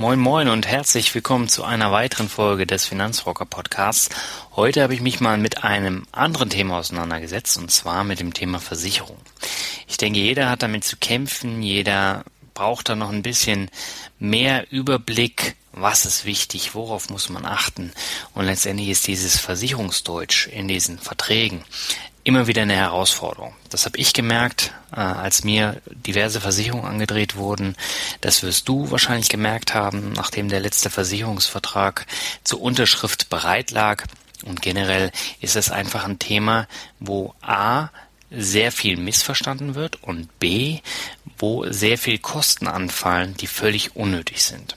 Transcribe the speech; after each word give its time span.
Moin 0.00 0.20
moin 0.20 0.48
und 0.48 0.64
herzlich 0.64 1.12
willkommen 1.12 1.48
zu 1.48 1.64
einer 1.64 1.90
weiteren 1.90 2.28
Folge 2.28 2.68
des 2.68 2.86
Finanzrocker 2.86 3.46
Podcasts. 3.46 4.10
Heute 4.54 4.80
habe 4.80 4.94
ich 4.94 5.00
mich 5.00 5.18
mal 5.18 5.38
mit 5.38 5.64
einem 5.64 6.06
anderen 6.12 6.50
Thema 6.50 6.78
auseinandergesetzt 6.78 7.58
und 7.58 7.72
zwar 7.72 8.04
mit 8.04 8.20
dem 8.20 8.32
Thema 8.32 8.60
Versicherung. 8.60 9.16
Ich 9.88 9.96
denke, 9.96 10.20
jeder 10.20 10.50
hat 10.50 10.62
damit 10.62 10.84
zu 10.84 10.98
kämpfen, 10.98 11.62
jeder 11.64 12.22
braucht 12.54 12.88
da 12.88 12.94
noch 12.94 13.10
ein 13.10 13.24
bisschen 13.24 13.72
mehr 14.20 14.70
Überblick, 14.70 15.56
was 15.72 16.06
ist 16.06 16.24
wichtig, 16.24 16.76
worauf 16.76 17.10
muss 17.10 17.28
man 17.28 17.44
achten. 17.44 17.92
Und 18.34 18.44
letztendlich 18.44 18.90
ist 18.90 19.08
dieses 19.08 19.40
Versicherungsdeutsch 19.40 20.46
in 20.46 20.68
diesen 20.68 21.00
Verträgen 21.00 21.64
immer 22.28 22.46
wieder 22.46 22.60
eine 22.60 22.76
Herausforderung. 22.76 23.54
Das 23.70 23.86
habe 23.86 23.96
ich 23.96 24.12
gemerkt, 24.12 24.74
äh, 24.92 25.00
als 25.00 25.44
mir 25.44 25.80
diverse 25.86 26.42
Versicherungen 26.42 26.84
angedreht 26.84 27.36
wurden. 27.36 27.74
Das 28.20 28.42
wirst 28.42 28.68
du 28.68 28.90
wahrscheinlich 28.90 29.30
gemerkt 29.30 29.72
haben, 29.72 30.12
nachdem 30.12 30.50
der 30.50 30.60
letzte 30.60 30.90
Versicherungsvertrag 30.90 32.04
zur 32.44 32.60
Unterschrift 32.60 33.30
bereit 33.30 33.70
lag. 33.70 34.04
Und 34.44 34.60
generell 34.60 35.10
ist 35.40 35.56
es 35.56 35.70
einfach 35.70 36.04
ein 36.04 36.18
Thema, 36.18 36.68
wo 37.00 37.32
A 37.40 37.88
sehr 38.30 38.72
viel 38.72 38.96
missverstanden 38.96 39.74
wird 39.74 40.02
und 40.02 40.38
B, 40.38 40.80
wo 41.38 41.70
sehr 41.70 41.98
viel 41.98 42.18
Kosten 42.18 42.66
anfallen, 42.66 43.36
die 43.36 43.46
völlig 43.46 43.96
unnötig 43.96 44.42
sind. 44.44 44.76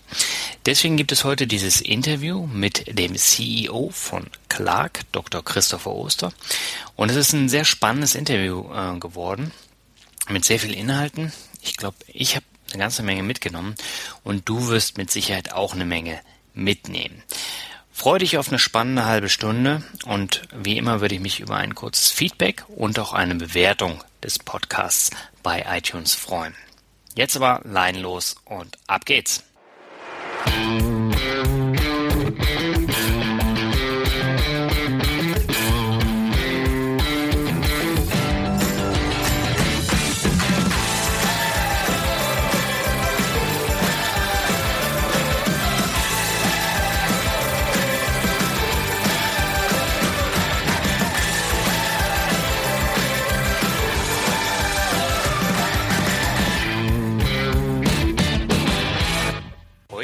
Deswegen 0.65 0.95
gibt 0.95 1.11
es 1.11 1.23
heute 1.23 1.47
dieses 1.47 1.81
Interview 1.81 2.45
mit 2.47 2.97
dem 2.97 3.15
CEO 3.15 3.89
von 3.91 4.27
Clark, 4.47 5.01
Dr. 5.11 5.43
Christopher 5.43 5.91
Oster. 5.91 6.31
Und 6.95 7.09
es 7.09 7.17
ist 7.17 7.33
ein 7.33 7.49
sehr 7.49 7.65
spannendes 7.65 8.15
Interview 8.15 8.71
äh, 8.73 8.99
geworden 8.99 9.51
mit 10.29 10.45
sehr 10.45 10.59
vielen 10.59 10.75
Inhalten. 10.75 11.33
Ich 11.61 11.77
glaube, 11.77 11.97
ich 12.07 12.35
habe 12.35 12.45
eine 12.69 12.79
ganze 12.79 13.03
Menge 13.03 13.23
mitgenommen 13.23 13.75
und 14.23 14.47
du 14.47 14.67
wirst 14.67 14.97
mit 14.97 15.11
Sicherheit 15.11 15.51
auch 15.51 15.73
eine 15.73 15.85
Menge 15.85 16.21
mitnehmen. 16.53 17.23
Freue 18.01 18.17
dich 18.17 18.39
auf 18.39 18.47
eine 18.47 18.57
spannende 18.57 19.05
halbe 19.05 19.29
Stunde 19.29 19.83
und 20.07 20.41
wie 20.55 20.75
immer 20.75 21.01
würde 21.01 21.13
ich 21.13 21.21
mich 21.21 21.39
über 21.39 21.57
ein 21.57 21.75
kurzes 21.75 22.09
Feedback 22.09 22.63
und 22.67 22.97
auch 22.97 23.13
eine 23.13 23.35
Bewertung 23.35 24.03
des 24.23 24.39
Podcasts 24.39 25.11
bei 25.43 25.63
iTunes 25.69 26.15
freuen. 26.15 26.55
Jetzt 27.13 27.35
aber 27.35 27.61
leinlos 27.63 28.37
und 28.45 28.75
ab 28.87 29.05
geht's. 29.05 29.43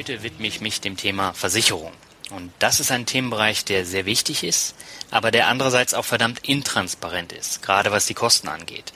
Heute 0.08 0.24
widme 0.24 0.48
ich 0.48 0.62
mich 0.62 0.80
dem 0.80 0.96
Thema 0.96 1.34
Versicherung. 1.34 1.92
Und 2.30 2.54
das 2.60 2.80
ist 2.80 2.92
ein 2.92 3.06
Themenbereich, 3.06 3.66
der 3.66 3.86
sehr 3.86 4.06
wichtig 4.06 4.46
ist, 4.46 4.74
aber 5.12 5.32
der 5.32 5.50
andererseits 5.50 5.94
auch 5.94 6.06
verdammt 6.06 6.48
intransparent 6.48 7.34
ist, 7.34 7.62
gerade 7.62 7.92
was 7.92 8.06
die 8.06 8.14
Kosten 8.14 8.48
angeht. 8.48 8.94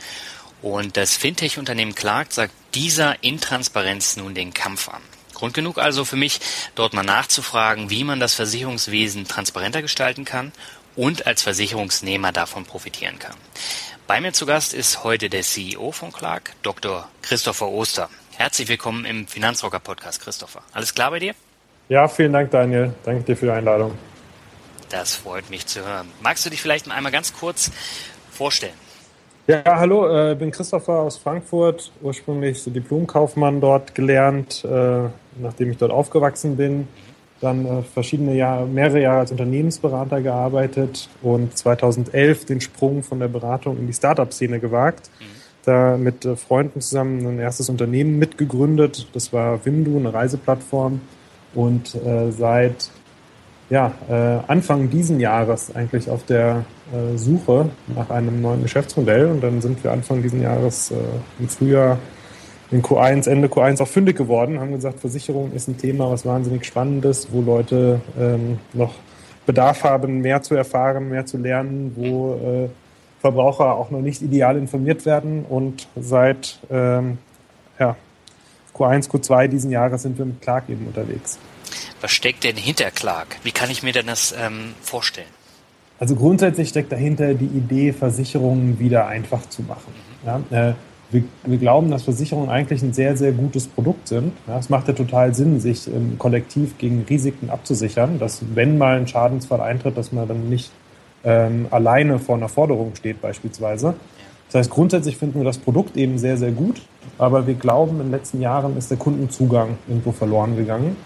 Und 0.61 0.95
das 0.95 1.17
Fintech-Unternehmen 1.17 1.95
Clark 1.95 2.31
sagt 2.31 2.53
dieser 2.75 3.21
Intransparenz 3.25 4.15
nun 4.15 4.35
den 4.35 4.53
Kampf 4.53 4.87
an. 4.87 5.01
Grund 5.33 5.53
genug 5.53 5.79
also 5.79 6.05
für 6.05 6.15
mich, 6.15 6.39
dort 6.75 6.93
mal 6.93 7.03
nachzufragen, 7.03 7.89
wie 7.89 8.05
man 8.05 8.21
das 8.21 8.35
Versicherungswesen 8.35 9.27
transparenter 9.27 9.81
gestalten 9.81 10.23
kann 10.23 10.53
und 10.95 11.27
als 11.27 11.43
Versicherungsnehmer 11.43 12.31
davon 12.31 12.65
profitieren 12.65 13.19
kann. 13.19 13.35
Bei 14.07 14.21
mir 14.21 14.31
zu 14.31 14.45
Gast 14.45 14.73
ist 14.73 15.03
heute 15.03 15.29
der 15.29 15.41
CEO 15.41 15.91
von 15.91 16.13
Clark, 16.13 16.53
Dr. 16.63 17.09
Christopher 17.21 17.67
Oster. 17.67 18.09
Herzlich 18.41 18.69
willkommen 18.69 19.05
im 19.05 19.27
Finanzrocker 19.27 19.77
Podcast, 19.77 20.19
Christopher. 20.19 20.63
Alles 20.73 20.95
klar 20.95 21.11
bei 21.11 21.19
dir? 21.19 21.35
Ja, 21.89 22.07
vielen 22.07 22.33
Dank, 22.33 22.49
Daniel. 22.49 22.91
Danke 23.03 23.23
dir 23.23 23.37
für 23.37 23.45
die 23.45 23.51
Einladung. 23.51 23.91
Das 24.89 25.13
freut 25.13 25.51
mich 25.51 25.67
zu 25.67 25.85
hören. 25.85 26.07
Magst 26.23 26.43
du 26.43 26.49
dich 26.49 26.59
vielleicht 26.59 26.89
einmal 26.89 27.11
ganz 27.11 27.33
kurz 27.33 27.69
vorstellen? 28.31 28.73
Ja, 29.45 29.61
hallo, 29.65 30.07
ich 30.07 30.31
äh, 30.31 30.35
bin 30.39 30.49
Christopher 30.49 31.01
aus 31.01 31.17
Frankfurt, 31.17 31.91
ursprünglich 32.01 32.63
Diplomkaufmann 32.65 33.61
dort 33.61 33.93
gelernt, 33.93 34.65
äh, 34.65 35.03
nachdem 35.39 35.69
ich 35.69 35.77
dort 35.77 35.91
aufgewachsen 35.91 36.57
bin. 36.57 36.87
Dann 37.41 37.63
äh, 37.67 37.83
verschiedene 37.83 38.33
Jahre, 38.33 38.65
mehrere 38.65 39.01
Jahre 39.01 39.19
als 39.19 39.29
Unternehmensberater 39.29 40.19
gearbeitet 40.19 41.09
und 41.21 41.55
2011 41.55 42.45
den 42.45 42.59
Sprung 42.59 43.03
von 43.03 43.19
der 43.19 43.27
Beratung 43.27 43.77
in 43.77 43.85
die 43.85 43.93
Startup-Szene 43.93 44.59
gewagt. 44.59 45.11
Mhm 45.19 45.40
da 45.65 45.97
mit 45.97 46.25
äh, 46.25 46.35
Freunden 46.35 46.81
zusammen 46.81 47.25
ein 47.25 47.39
erstes 47.39 47.69
Unternehmen 47.69 48.19
mitgegründet. 48.19 49.07
Das 49.13 49.31
war 49.33 49.65
Wimdu, 49.65 49.97
eine 49.97 50.13
Reiseplattform. 50.13 51.01
Und 51.53 51.95
äh, 51.95 52.31
seit 52.31 52.89
ja, 53.69 53.93
äh, 54.09 54.39
Anfang 54.47 54.89
diesen 54.89 55.19
Jahres 55.19 55.73
eigentlich 55.75 56.09
auf 56.09 56.25
der 56.25 56.65
äh, 56.93 57.17
Suche 57.17 57.69
nach 57.95 58.09
einem 58.09 58.41
neuen 58.41 58.61
Geschäftsmodell. 58.61 59.27
Und 59.27 59.41
dann 59.41 59.61
sind 59.61 59.83
wir 59.83 59.91
Anfang 59.91 60.21
diesen 60.21 60.41
Jahres 60.41 60.91
äh, 60.91 60.95
im 61.39 61.47
Frühjahr 61.47 61.97
in 62.71 62.81
Q1, 62.81 63.29
Ende 63.29 63.49
Q1 63.49 63.81
auch 63.81 63.87
fündig 63.87 64.17
geworden, 64.17 64.59
haben 64.59 64.71
gesagt, 64.71 65.01
Versicherung 65.01 65.51
ist 65.51 65.67
ein 65.67 65.77
Thema, 65.77 66.09
was 66.09 66.25
wahnsinnig 66.25 66.65
spannend 66.65 67.03
ist, 67.03 67.31
wo 67.33 67.41
Leute 67.41 67.99
ähm, 68.17 68.59
noch 68.73 68.95
Bedarf 69.45 69.83
haben, 69.83 70.21
mehr 70.21 70.41
zu 70.41 70.55
erfahren, 70.55 71.09
mehr 71.09 71.25
zu 71.25 71.37
lernen, 71.37 71.91
wo 71.95 72.35
äh, 72.35 72.69
Verbraucher 73.21 73.75
auch 73.75 73.91
noch 73.91 74.01
nicht 74.01 74.21
ideal 74.21 74.57
informiert 74.57 75.05
werden. 75.05 75.45
Und 75.47 75.87
seit 75.95 76.59
ähm, 76.71 77.19
ja, 77.79 77.95
Q1, 78.75 79.09
Q2 79.09 79.47
diesen 79.47 79.71
Jahres 79.71 80.01
sind 80.01 80.17
wir 80.17 80.25
mit 80.25 80.41
Clark 80.41 80.69
eben 80.69 80.87
unterwegs. 80.87 81.37
Was 82.01 82.11
steckt 82.11 82.43
denn 82.43 82.55
hinter 82.55 82.89
Clark? 82.89 83.37
Wie 83.43 83.51
kann 83.51 83.69
ich 83.69 83.83
mir 83.83 83.93
denn 83.93 84.07
das 84.07 84.33
ähm, 84.37 84.73
vorstellen? 84.81 85.27
Also 85.99 86.15
grundsätzlich 86.15 86.69
steckt 86.69 86.91
dahinter 86.91 87.35
die 87.35 87.45
Idee, 87.45 87.93
Versicherungen 87.93 88.79
wieder 88.79 89.07
einfach 89.07 89.47
zu 89.49 89.61
machen. 89.61 89.93
Mhm. 90.23 90.27
Ja, 90.51 90.69
äh, 90.69 90.73
wir, 91.11 91.23
wir, 91.45 91.57
glauben, 91.57 91.91
dass 91.91 92.03
Versicherungen 92.03 92.49
eigentlich 92.49 92.81
ein 92.81 92.93
sehr, 92.93 93.15
sehr 93.17 93.33
gutes 93.33 93.67
Produkt 93.67 94.07
sind. 94.07 94.33
Ja, 94.47 94.57
es 94.57 94.69
macht 94.69 94.87
ja 94.87 94.93
total 94.93 95.35
Sinn, 95.35 95.59
sich 95.59 95.87
ähm, 95.87 96.15
kollektiv 96.17 96.77
gegen 96.79 97.05
Risiken 97.07 97.49
abzusichern, 97.49 98.17
dass 98.17 98.41
wenn 98.55 98.77
mal 98.77 98.97
ein 98.97 99.07
Schadensfall 99.07 99.61
eintritt, 99.61 99.97
dass 99.97 100.11
man 100.11 100.27
dann 100.27 100.49
nicht 100.49 100.71
ähm, 101.23 101.67
alleine 101.71 102.19
vor 102.19 102.35
einer 102.35 102.49
Forderung 102.49 102.95
steht 102.95 103.21
beispielsweise. 103.21 103.95
Das 104.47 104.59
heißt, 104.59 104.69
grundsätzlich 104.69 105.17
finden 105.17 105.39
wir 105.39 105.45
das 105.45 105.57
Produkt 105.57 105.95
eben 105.95 106.17
sehr, 106.17 106.37
sehr 106.37 106.51
gut, 106.51 106.81
aber 107.17 107.47
wir 107.47 107.53
glauben, 107.53 107.97
in 107.97 108.07
den 108.07 108.11
letzten 108.11 108.41
Jahren 108.41 108.77
ist 108.77 108.91
der 108.91 108.97
Kundenzugang 108.97 109.77
irgendwo 109.87 110.11
verloren 110.11 110.57
gegangen. 110.57 110.97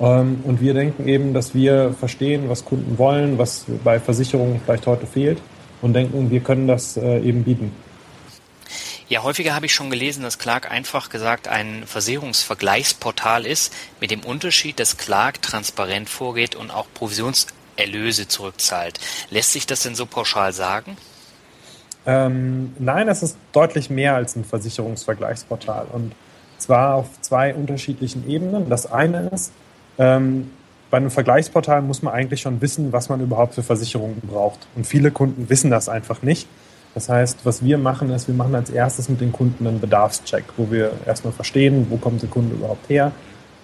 Ähm, 0.00 0.40
und 0.44 0.60
wir 0.60 0.74
denken 0.74 1.06
eben, 1.06 1.32
dass 1.34 1.54
wir 1.54 1.94
verstehen, 1.98 2.48
was 2.48 2.64
Kunden 2.64 2.98
wollen, 2.98 3.38
was 3.38 3.66
bei 3.84 4.00
Versicherungen 4.00 4.60
vielleicht 4.64 4.86
heute 4.86 5.06
fehlt 5.06 5.40
und 5.82 5.92
denken, 5.94 6.30
wir 6.30 6.40
können 6.40 6.66
das 6.66 6.96
äh, 6.96 7.20
eben 7.20 7.44
bieten. 7.44 7.72
Ja, 9.08 9.22
häufiger 9.22 9.54
habe 9.54 9.64
ich 9.64 9.74
schon 9.74 9.88
gelesen, 9.88 10.22
dass 10.22 10.38
Clark 10.38 10.70
einfach 10.70 11.08
gesagt 11.08 11.48
ein 11.48 11.84
Versicherungsvergleichsportal 11.86 13.46
ist, 13.46 13.72
mit 14.00 14.10
dem 14.10 14.20
Unterschied, 14.20 14.78
dass 14.78 14.98
Clark 14.98 15.40
transparent 15.40 16.10
vorgeht 16.10 16.54
und 16.54 16.70
auch 16.70 16.86
Provisions 16.92 17.46
Erlöse 17.78 18.28
zurückzahlt. 18.28 18.98
Lässt 19.30 19.52
sich 19.52 19.66
das 19.66 19.82
denn 19.82 19.94
so 19.94 20.06
pauschal 20.06 20.52
sagen? 20.52 20.96
Ähm, 22.06 22.74
nein, 22.78 23.08
es 23.08 23.22
ist 23.22 23.36
deutlich 23.52 23.90
mehr 23.90 24.14
als 24.14 24.36
ein 24.36 24.44
Versicherungsvergleichsportal. 24.44 25.86
Und 25.92 26.12
zwar 26.58 26.94
auf 26.94 27.20
zwei 27.20 27.54
unterschiedlichen 27.54 28.28
Ebenen. 28.28 28.68
Das 28.68 28.90
eine 28.90 29.28
ist, 29.28 29.52
ähm, 29.98 30.50
bei 30.90 30.96
einem 30.96 31.10
Vergleichsportal 31.10 31.82
muss 31.82 32.02
man 32.02 32.14
eigentlich 32.14 32.40
schon 32.40 32.60
wissen, 32.60 32.92
was 32.92 33.08
man 33.08 33.20
überhaupt 33.20 33.54
für 33.54 33.62
Versicherungen 33.62 34.22
braucht. 34.22 34.66
Und 34.74 34.86
viele 34.86 35.10
Kunden 35.10 35.50
wissen 35.50 35.70
das 35.70 35.88
einfach 35.88 36.22
nicht. 36.22 36.48
Das 36.94 37.08
heißt, 37.08 37.40
was 37.44 37.62
wir 37.62 37.76
machen, 37.78 38.10
ist, 38.10 38.26
wir 38.26 38.34
machen 38.34 38.54
als 38.54 38.70
erstes 38.70 39.08
mit 39.08 39.20
den 39.20 39.30
Kunden 39.30 39.66
einen 39.66 39.80
Bedarfscheck, 39.80 40.44
wo 40.56 40.70
wir 40.70 40.92
erstmal 41.06 41.32
verstehen, 41.32 41.86
wo 41.90 41.98
kommt 41.98 42.22
der 42.22 42.30
Kunde 42.30 42.54
überhaupt 42.54 42.88
her, 42.88 43.12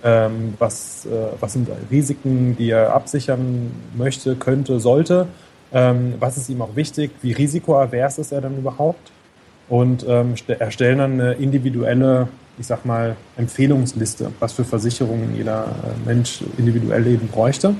ähm, 0.04 0.54
was, 0.58 1.06
äh, 1.06 1.10
was 1.40 1.54
sind 1.54 1.68
Risiken, 1.90 2.56
die 2.56 2.70
er 2.70 2.94
absichern 2.94 3.72
möchte, 3.96 4.36
könnte, 4.36 4.78
sollte, 4.78 5.26
ähm, 5.72 6.14
was 6.20 6.36
ist 6.36 6.50
ihm 6.50 6.60
auch 6.62 6.76
wichtig, 6.76 7.10
wie 7.22 7.32
risikoavers 7.32 8.18
ist 8.18 8.30
er 8.30 8.42
dann 8.42 8.56
überhaupt 8.58 9.10
und 9.68 10.04
ähm, 10.06 10.34
erstellen 10.46 10.98
dann 10.98 11.12
eine 11.20 11.32
individuelle, 11.32 12.28
ich 12.58 12.66
sag 12.66 12.84
mal, 12.84 13.16
Empfehlungsliste, 13.36 14.30
was 14.40 14.52
für 14.52 14.64
Versicherungen 14.64 15.34
jeder 15.34 15.64
äh, 15.64 16.06
Mensch 16.06 16.44
individuell 16.58 17.06
eben 17.06 17.28
bräuchte. 17.28 17.74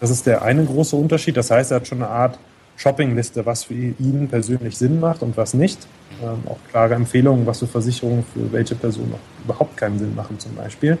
Das 0.00 0.10
ist 0.10 0.26
der 0.26 0.42
eine 0.42 0.64
große 0.64 0.96
Unterschied. 0.96 1.36
Das 1.36 1.50
heißt, 1.50 1.70
er 1.70 1.76
hat 1.76 1.86
schon 1.86 2.02
eine 2.02 2.10
Art 2.10 2.38
Shoppingliste, 2.76 3.44
was 3.44 3.64
für 3.64 3.74
ihn 3.74 4.26
persönlich 4.28 4.76
Sinn 4.76 4.98
macht 4.98 5.22
und 5.22 5.36
was 5.36 5.54
nicht. 5.54 5.86
Ähm, 6.22 6.42
auch 6.46 6.58
klare 6.70 6.94
Empfehlungen, 6.94 7.46
was 7.46 7.60
für 7.60 7.66
Versicherungen 7.66 8.24
für 8.34 8.50
welche 8.52 8.74
Person 8.74 9.14
überhaupt 9.44 9.76
keinen 9.76 9.98
Sinn 9.98 10.14
machen 10.14 10.38
zum 10.38 10.54
Beispiel. 10.56 10.98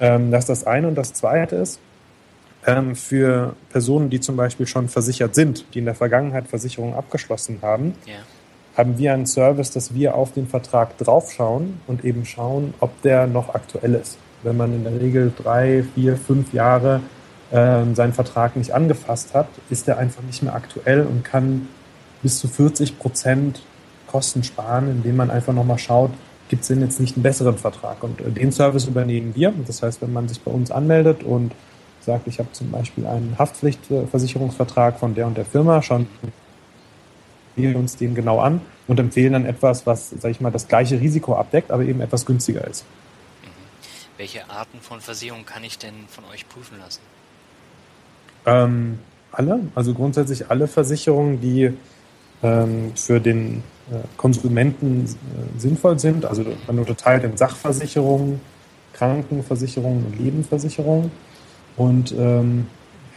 Ähm, 0.00 0.30
das 0.30 0.44
ist 0.44 0.48
das 0.48 0.66
eine. 0.66 0.88
Und 0.88 0.94
das 0.94 1.12
zweite 1.12 1.56
ist, 1.56 1.80
ähm, 2.66 2.96
für 2.96 3.54
Personen, 3.70 4.10
die 4.10 4.20
zum 4.20 4.36
Beispiel 4.36 4.66
schon 4.66 4.88
versichert 4.88 5.34
sind, 5.34 5.64
die 5.72 5.78
in 5.78 5.84
der 5.84 5.94
Vergangenheit 5.94 6.48
Versicherungen 6.48 6.94
abgeschlossen 6.94 7.58
haben, 7.62 7.94
ja. 8.06 8.14
haben 8.76 8.98
wir 8.98 9.14
einen 9.14 9.26
Service, 9.26 9.70
dass 9.70 9.94
wir 9.94 10.14
auf 10.14 10.32
den 10.32 10.48
Vertrag 10.48 10.98
draufschauen 10.98 11.80
und 11.86 12.04
eben 12.04 12.24
schauen, 12.24 12.74
ob 12.80 13.00
der 13.02 13.26
noch 13.26 13.54
aktuell 13.54 13.94
ist. 13.94 14.18
Wenn 14.42 14.56
man 14.56 14.74
in 14.74 14.84
der 14.84 15.00
Regel 15.00 15.32
drei, 15.36 15.84
vier, 15.94 16.16
fünf 16.16 16.52
Jahre 16.52 17.00
ähm, 17.52 17.94
seinen 17.94 18.12
Vertrag 18.12 18.56
nicht 18.56 18.72
angefasst 18.72 19.34
hat, 19.34 19.48
ist 19.70 19.86
er 19.88 19.98
einfach 19.98 20.22
nicht 20.22 20.42
mehr 20.42 20.54
aktuell 20.54 21.02
und 21.02 21.24
kann 21.24 21.68
bis 22.22 22.38
zu 22.38 22.48
40 22.48 22.98
Prozent 22.98 23.62
Kosten 24.06 24.42
sparen, 24.42 24.90
indem 24.90 25.16
man 25.16 25.30
einfach 25.30 25.52
nochmal 25.52 25.78
schaut, 25.78 26.10
gibt 26.48 26.62
es 26.62 26.68
denn 26.68 26.80
jetzt 26.80 27.00
nicht 27.00 27.16
einen 27.16 27.22
besseren 27.22 27.58
Vertrag? 27.58 28.02
Und 28.02 28.20
äh, 28.20 28.30
den 28.30 28.52
Service 28.52 28.86
übernehmen 28.86 29.34
wir. 29.34 29.52
Das 29.66 29.82
heißt, 29.82 30.02
wenn 30.02 30.12
man 30.12 30.28
sich 30.28 30.40
bei 30.40 30.50
uns 30.50 30.70
anmeldet 30.70 31.22
und 31.22 31.52
sagt, 32.00 32.26
ich 32.26 32.38
habe 32.38 32.50
zum 32.52 32.70
Beispiel 32.70 33.06
einen 33.06 33.36
Haftpflichtversicherungsvertrag 33.38 34.98
von 34.98 35.14
der 35.14 35.26
und 35.26 35.36
der 35.36 35.44
Firma, 35.44 35.82
schauen 35.82 36.06
wir 37.56 37.76
uns 37.76 37.96
den 37.96 38.14
genau 38.14 38.38
an 38.38 38.60
und 38.86 39.00
empfehlen 39.00 39.32
dann 39.32 39.46
etwas, 39.46 39.86
was, 39.86 40.10
sage 40.10 40.30
ich 40.30 40.40
mal, 40.40 40.52
das 40.52 40.68
gleiche 40.68 41.00
Risiko 41.00 41.34
abdeckt, 41.36 41.70
aber 41.70 41.82
eben 41.82 42.00
etwas 42.00 42.24
günstiger 42.24 42.66
ist. 42.66 42.84
Mhm. 43.42 43.48
Welche 44.18 44.48
Arten 44.48 44.80
von 44.80 45.00
Versicherung 45.00 45.44
kann 45.44 45.64
ich 45.64 45.78
denn 45.78 45.94
von 46.08 46.24
euch 46.32 46.48
prüfen 46.48 46.78
lassen? 46.78 47.00
Ähm, 48.44 48.98
alle, 49.32 49.60
also 49.74 49.92
grundsätzlich 49.92 50.50
alle 50.50 50.68
Versicherungen, 50.68 51.40
die 51.40 51.72
ähm, 52.42 52.92
für 52.94 53.20
den 53.20 53.62
Konsumenten 54.16 55.04
äh, 55.04 55.60
sinnvoll 55.60 55.98
sind. 55.98 56.24
Also 56.24 56.44
man 56.66 56.78
unterteilt 56.78 57.24
in 57.24 57.36
Sachversicherungen, 57.36 58.40
Krankenversicherungen 58.92 60.06
und 60.06 60.18
Lebensversicherungen. 60.18 61.10
Und 61.76 62.12
ähm, 62.12 62.66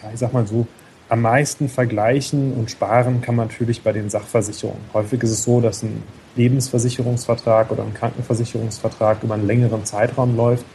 ja, 0.04 0.10
ich 0.13 0.19
sag 0.19 0.33
mal 0.33 0.45
so, 0.45 0.68
am 1.10 1.24
meisten 1.24 1.69
vergleichen 1.69 2.54
und 2.54 2.69
sparen 2.69 3.21
kann 3.21 3.36
man 3.36 3.48
natürlich 3.48 3.81
bei 3.81 3.92
den 3.92 4.10
Sachversicherungen. 4.10 4.81
Häufig 4.94 5.24
ist 5.24 5.31
es 5.31 5.44
so, 5.44 5.60
dass 5.60 5.81
ein 5.81 6.04
Lebensversicherungsvertrag 6.36 7.71
oder 7.71 7.83
ein 7.83 7.94
Krankenversicherungsvertrag 7.95 9.24
über 9.24 9.33
einen 9.33 9.48
längeren 9.48 9.86
Zeitraum 9.86 10.38
läuft 10.38 10.66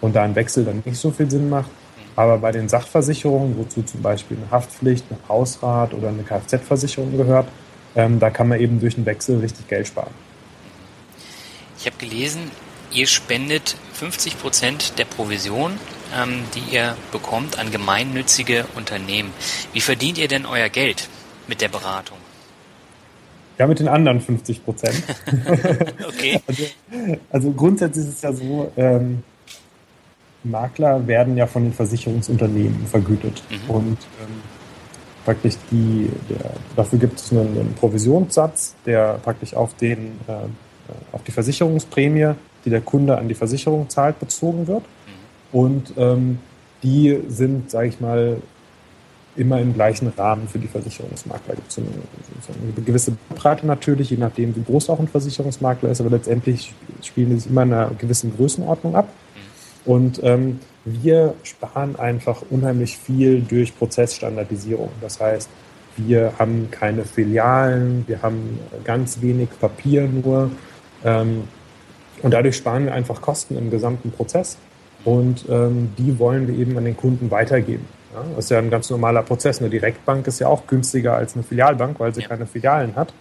und 0.00 0.16
da 0.16 0.22
ein 0.22 0.34
Wechsel 0.34 0.64
dann 0.64 0.82
nicht 0.84 0.98
so 0.98 1.10
viel 1.10 1.30
Sinn 1.30 1.50
macht. 1.50 1.70
Aber 2.16 2.38
bei 2.38 2.52
den 2.52 2.68
Sachversicherungen, 2.68 3.56
wozu 3.58 3.82
zum 3.82 4.02
Beispiel 4.02 4.38
eine 4.38 4.50
Haftpflicht, 4.50 5.04
ein 5.10 5.18
Hausrat 5.28 5.92
oder 5.94 6.08
eine 6.08 6.22
Kfz-Versicherung 6.22 7.16
gehört, 7.16 7.46
ähm, 7.94 8.20
da 8.20 8.30
kann 8.30 8.48
man 8.48 8.60
eben 8.60 8.80
durch 8.80 8.96
einen 8.96 9.06
Wechsel 9.06 9.38
richtig 9.40 9.68
Geld 9.68 9.86
sparen. 9.86 10.12
Ich 11.78 11.86
habe 11.86 11.96
gelesen, 11.96 12.50
ihr 12.92 13.06
spendet 13.06 13.76
50 13.94 14.38
Prozent 14.40 14.98
der 14.98 15.04
Provision, 15.04 15.72
ähm, 16.16 16.44
die 16.54 16.74
ihr 16.74 16.96
bekommt, 17.10 17.58
an 17.58 17.70
gemeinnützige 17.70 18.66
Unternehmen. 18.76 19.30
Wie 19.72 19.80
verdient 19.80 20.18
ihr 20.18 20.28
denn 20.28 20.46
euer 20.46 20.68
Geld 20.68 21.08
mit 21.48 21.60
der 21.60 21.68
Beratung? 21.68 22.18
Ja, 23.58 23.66
mit 23.66 23.78
den 23.78 23.88
anderen 23.88 24.20
50 24.20 24.64
Prozent. 24.64 25.02
okay. 26.08 26.40
Also, 26.46 26.64
also, 27.30 27.52
grundsätzlich 27.52 28.06
ist 28.06 28.14
es 28.16 28.22
ja 28.22 28.32
so, 28.32 28.72
ähm, 28.76 29.22
Makler 30.44 31.06
werden 31.06 31.36
ja 31.36 31.46
von 31.46 31.64
den 31.64 31.72
Versicherungsunternehmen 31.72 32.86
vergütet. 32.86 33.42
Mhm. 33.50 33.70
Und 33.70 33.98
ähm, 34.20 34.42
praktisch 35.24 35.54
die, 35.70 36.10
der, 36.28 36.52
dafür 36.76 36.98
gibt 36.98 37.18
es 37.18 37.32
einen, 37.32 37.58
einen, 37.58 37.74
Provisionssatz, 37.74 38.74
der 38.86 39.14
praktisch 39.22 39.54
auf, 39.54 39.74
den, 39.74 40.18
äh, 40.26 40.32
auf 41.12 41.22
die 41.24 41.32
Versicherungsprämie, 41.32 42.32
die 42.64 42.70
der 42.70 42.80
Kunde 42.80 43.18
an 43.18 43.28
die 43.28 43.34
Versicherung 43.34 43.88
zahlt, 43.88 44.18
bezogen 44.20 44.66
wird. 44.66 44.82
Mhm. 44.82 45.58
Und 45.58 45.92
ähm, 45.96 46.38
die 46.82 47.20
sind, 47.28 47.70
sage 47.70 47.88
ich 47.88 48.00
mal, 48.00 48.38
immer 49.36 49.60
im 49.60 49.72
gleichen 49.72 50.08
Rahmen 50.08 50.46
für 50.48 50.58
die 50.58 50.68
Versicherungsmakler. 50.68 51.54
Gibt 51.54 51.70
es 51.70 51.78
eine, 51.78 51.86
eine, 51.86 52.84
gewisse 52.84 53.16
Breite 53.34 53.66
natürlich, 53.66 54.10
je 54.10 54.18
nachdem, 54.18 54.54
wie 54.54 54.62
groß 54.62 54.90
auch 54.90 55.00
ein 55.00 55.08
Versicherungsmakler 55.08 55.90
ist, 55.90 56.00
aber 56.00 56.10
letztendlich 56.10 56.74
spielen 57.02 57.30
die 57.30 57.36
sich 57.36 57.50
immer 57.50 57.62
in 57.62 57.72
einer 57.72 57.90
gewissen 57.96 58.34
Größenordnung 58.36 58.94
ab. 58.94 59.08
Und 59.84 60.20
ähm, 60.22 60.60
wir 60.84 61.34
sparen 61.42 61.96
einfach 61.96 62.42
unheimlich 62.50 62.96
viel 62.96 63.42
durch 63.42 63.76
Prozessstandardisierung. 63.76 64.90
Das 65.00 65.20
heißt, 65.20 65.48
wir 65.96 66.32
haben 66.38 66.68
keine 66.70 67.04
Filialen, 67.04 68.04
wir 68.06 68.22
haben 68.22 68.58
ganz 68.84 69.20
wenig 69.20 69.48
Papier 69.60 70.08
nur. 70.08 70.50
Ähm, 71.04 71.44
und 72.22 72.32
dadurch 72.32 72.56
sparen 72.56 72.86
wir 72.86 72.94
einfach 72.94 73.20
Kosten 73.20 73.56
im 73.56 73.70
gesamten 73.70 74.10
Prozess. 74.10 74.56
Und 75.04 75.44
ähm, 75.48 75.92
die 75.98 76.18
wollen 76.18 76.46
wir 76.46 76.56
eben 76.56 76.76
an 76.78 76.84
den 76.84 76.96
Kunden 76.96 77.30
weitergeben. 77.30 77.86
Ja, 78.14 78.24
das 78.36 78.44
ist 78.44 78.50
ja 78.50 78.58
ein 78.58 78.70
ganz 78.70 78.88
normaler 78.90 79.22
Prozess. 79.22 79.60
Eine 79.60 79.70
Direktbank 79.70 80.26
ist 80.26 80.38
ja 80.38 80.46
auch 80.46 80.66
günstiger 80.66 81.14
als 81.14 81.34
eine 81.34 81.42
Filialbank, 81.42 81.98
weil 81.98 82.14
sie 82.14 82.20
ja. 82.20 82.28
keine 82.28 82.46
Filialen 82.46 82.94
hat. 82.94 83.12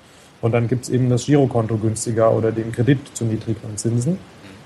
Und 0.41 0.53
dann 0.53 0.67
gibt 0.67 0.83
es 0.83 0.89
eben 0.89 1.09
das 1.09 1.25
Girokonto 1.25 1.77
günstiger 1.77 2.31
oder 2.31 2.51
den 2.51 2.71
Kredit 2.71 2.99
zu 3.15 3.25
niedrigeren 3.25 3.77
Zinsen. 3.77 4.17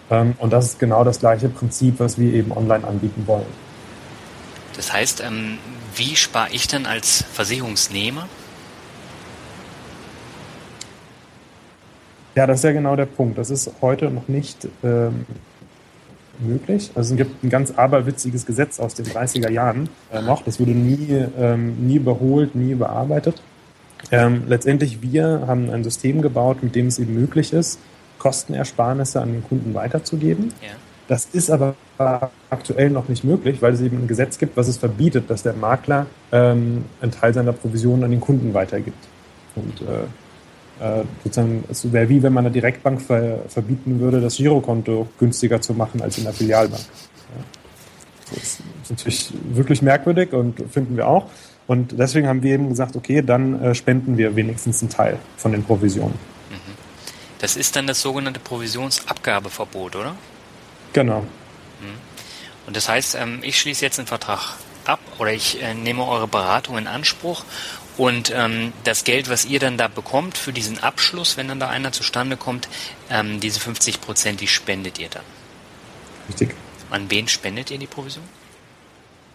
Ähm, 0.10 0.36
und 0.40 0.54
das 0.54 0.66
ist 0.66 0.80
genau 0.80 1.04
das 1.04 1.20
gleiche 1.20 1.50
Prinzip, 1.50 2.00
was 2.00 2.20
wir 2.20 2.34
eben 2.34 2.52
online 2.52 2.86
anbieten 2.86 3.24
wollen. 3.26 3.46
Das 4.76 4.92
heißt, 4.92 5.24
ähm, 5.26 5.58
wie 5.96 6.16
spare 6.16 6.50
ich 6.52 6.68
dann 6.68 6.86
als 6.86 7.24
Versicherungsnehmer? 7.34 8.28
Ja, 12.36 12.46
das 12.46 12.60
ist 12.60 12.64
ja 12.66 12.74
genau 12.74 12.96
der 12.98 13.06
Punkt. 13.06 13.38
Das 13.38 13.50
ist 13.50 13.72
heute 13.82 14.12
noch 14.12 14.28
nicht 14.28 14.68
ähm, 14.84 15.26
möglich. 16.40 16.92
Also 16.94 17.14
es 17.14 17.18
gibt 17.18 17.44
ein 17.44 17.50
ganz 17.50 17.72
aberwitziges 17.72 18.46
Gesetz 18.46 18.80
aus 18.80 18.94
den 18.94 19.06
30er 19.06 19.50
Jahren 19.50 19.90
äh, 20.12 20.22
noch. 20.22 20.44
Das 20.44 20.60
wurde 20.60 20.72
nie, 20.72 21.26
ähm, 21.38 21.88
nie 21.88 21.96
überholt, 21.96 22.54
nie 22.54 22.76
bearbeitet. 22.76 23.42
Ähm, 24.12 24.44
letztendlich, 24.48 25.02
wir 25.02 25.46
haben 25.48 25.70
ein 25.70 25.84
System 25.84 26.22
gebaut, 26.22 26.62
mit 26.62 26.76
dem 26.76 26.88
es 26.88 27.00
eben 27.00 27.14
möglich 27.14 27.54
ist, 27.54 27.80
Kostenersparnisse 28.20 29.22
an 29.22 29.32
den 29.32 29.44
Kunden 29.44 29.74
weiterzugeben. 29.74 30.54
Ja. 30.62 30.70
Das 31.08 31.26
ist 31.26 31.52
aber 31.52 31.76
aktuell 32.50 32.90
noch 32.90 33.08
nicht 33.10 33.24
möglich, 33.24 33.62
weil 33.62 33.74
es 33.74 33.82
eben 33.82 33.98
ein 33.98 34.08
Gesetz 34.08 34.38
gibt, 34.38 34.58
was 34.58 34.68
es 34.68 34.78
verbietet, 34.78 35.30
dass 35.30 35.44
der 35.44 35.54
Makler 35.54 36.08
ähm, 36.32 36.86
einen 37.00 37.12
Teil 37.12 37.34
seiner 37.34 37.54
Provision 37.54 38.04
an 38.04 38.12
den 38.12 38.20
Kunden 38.20 38.54
weitergibt. 38.54 38.98
Und 39.56 39.82
äh, 39.82 40.06
äh, 40.84 41.04
sozusagen, 41.24 41.64
es 41.70 41.92
wäre 41.92 42.10
wie 42.10 42.22
wenn 42.24 42.34
man 42.34 42.46
einer 42.46 42.54
Direktbank 42.54 43.02
ver 43.02 43.40
verbieten 43.48 44.00
würde, 44.00 44.20
das 44.20 44.38
Girokonto 44.38 45.08
günstiger 45.20 45.62
zu 45.62 45.74
machen 45.74 46.02
als 46.02 46.18
in 46.18 46.26
der 46.26 46.34
Filialbank. 46.34 46.82
Ja. 46.82 47.44
Das 48.32 48.44
ist 48.44 48.62
natürlich 48.90 49.34
wirklich 49.54 49.82
merkwürdig 49.82 50.34
und 50.34 50.60
finden 50.72 50.98
wir 50.98 51.08
auch. 51.08 51.28
Und 51.68 51.98
deswegen 51.98 52.28
haben 52.28 52.44
wir 52.44 52.54
eben 52.54 52.70
gesagt, 52.70 52.96
okay, 52.96 53.22
dann 53.22 53.62
äh, 53.62 53.76
spenden 53.76 54.18
wir 54.18 54.36
wenigstens 54.36 54.82
einen 54.82 54.90
Teil 54.90 55.18
von 55.38 55.52
den 55.52 55.64
Provisionen. 55.64 56.35
Das 57.40 57.56
ist 57.56 57.76
dann 57.76 57.88
das 57.88 58.02
sogenannte 58.02 58.40
Provisionsabgabeverbot, 58.40 59.96
oder? 59.96 60.16
Genau. 60.94 61.20
Hm. 61.20 61.96
Und 62.68 62.76
das 62.76 62.90
heißt, 62.90 63.16
ähm, 63.16 63.40
ich 63.42 63.60
schließe 63.60 63.84
jetzt 63.84 64.00
einen 64.00 64.08
Vertrag 64.08 64.56
ab 64.86 65.00
oder 65.20 65.34
ich 65.34 65.62
äh, 65.62 65.74
nehme 65.74 66.08
eure 66.08 66.28
Beratung 66.28 66.78
in 66.78 66.88
Anspruch 66.88 67.44
und 67.98 68.34
ähm, 68.36 68.74
das 68.84 69.04
Geld, 69.04 69.30
was 69.30 69.46
ihr 69.46 69.60
dann 69.60 69.78
da 69.78 69.88
bekommt 69.88 70.38
für 70.38 70.52
diesen 70.52 70.80
Abschluss, 70.80 71.38
wenn 71.38 71.48
dann 71.48 71.60
da 71.60 71.70
einer 71.70 71.92
zustande 71.92 72.38
kommt, 72.38 72.68
ähm, 73.10 73.40
diese 73.40 73.60
50 73.60 74.02
Prozent, 74.02 74.42
die 74.42 74.48
spendet 74.48 75.00
ihr 75.00 75.10
dann. 75.10 75.24
Richtig. 76.28 76.56
An 76.90 77.10
wen 77.10 77.28
spendet 77.28 77.72
ihr 77.72 77.78
die 77.78 77.88
Provision? 77.88 78.24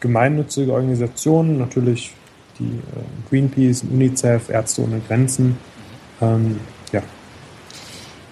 Gemeinnützige 0.00 0.72
Organisationen, 0.72 1.58
natürlich 1.58 2.12
die 2.58 2.64
äh, 2.64 3.28
Greenpeace, 3.28 3.84
UNICEF, 3.84 4.50
Ärzte 4.50 4.82
ohne 4.82 5.00
Grenzen. 5.00 5.56
Mhm. 6.20 6.26
ja, 6.26 6.60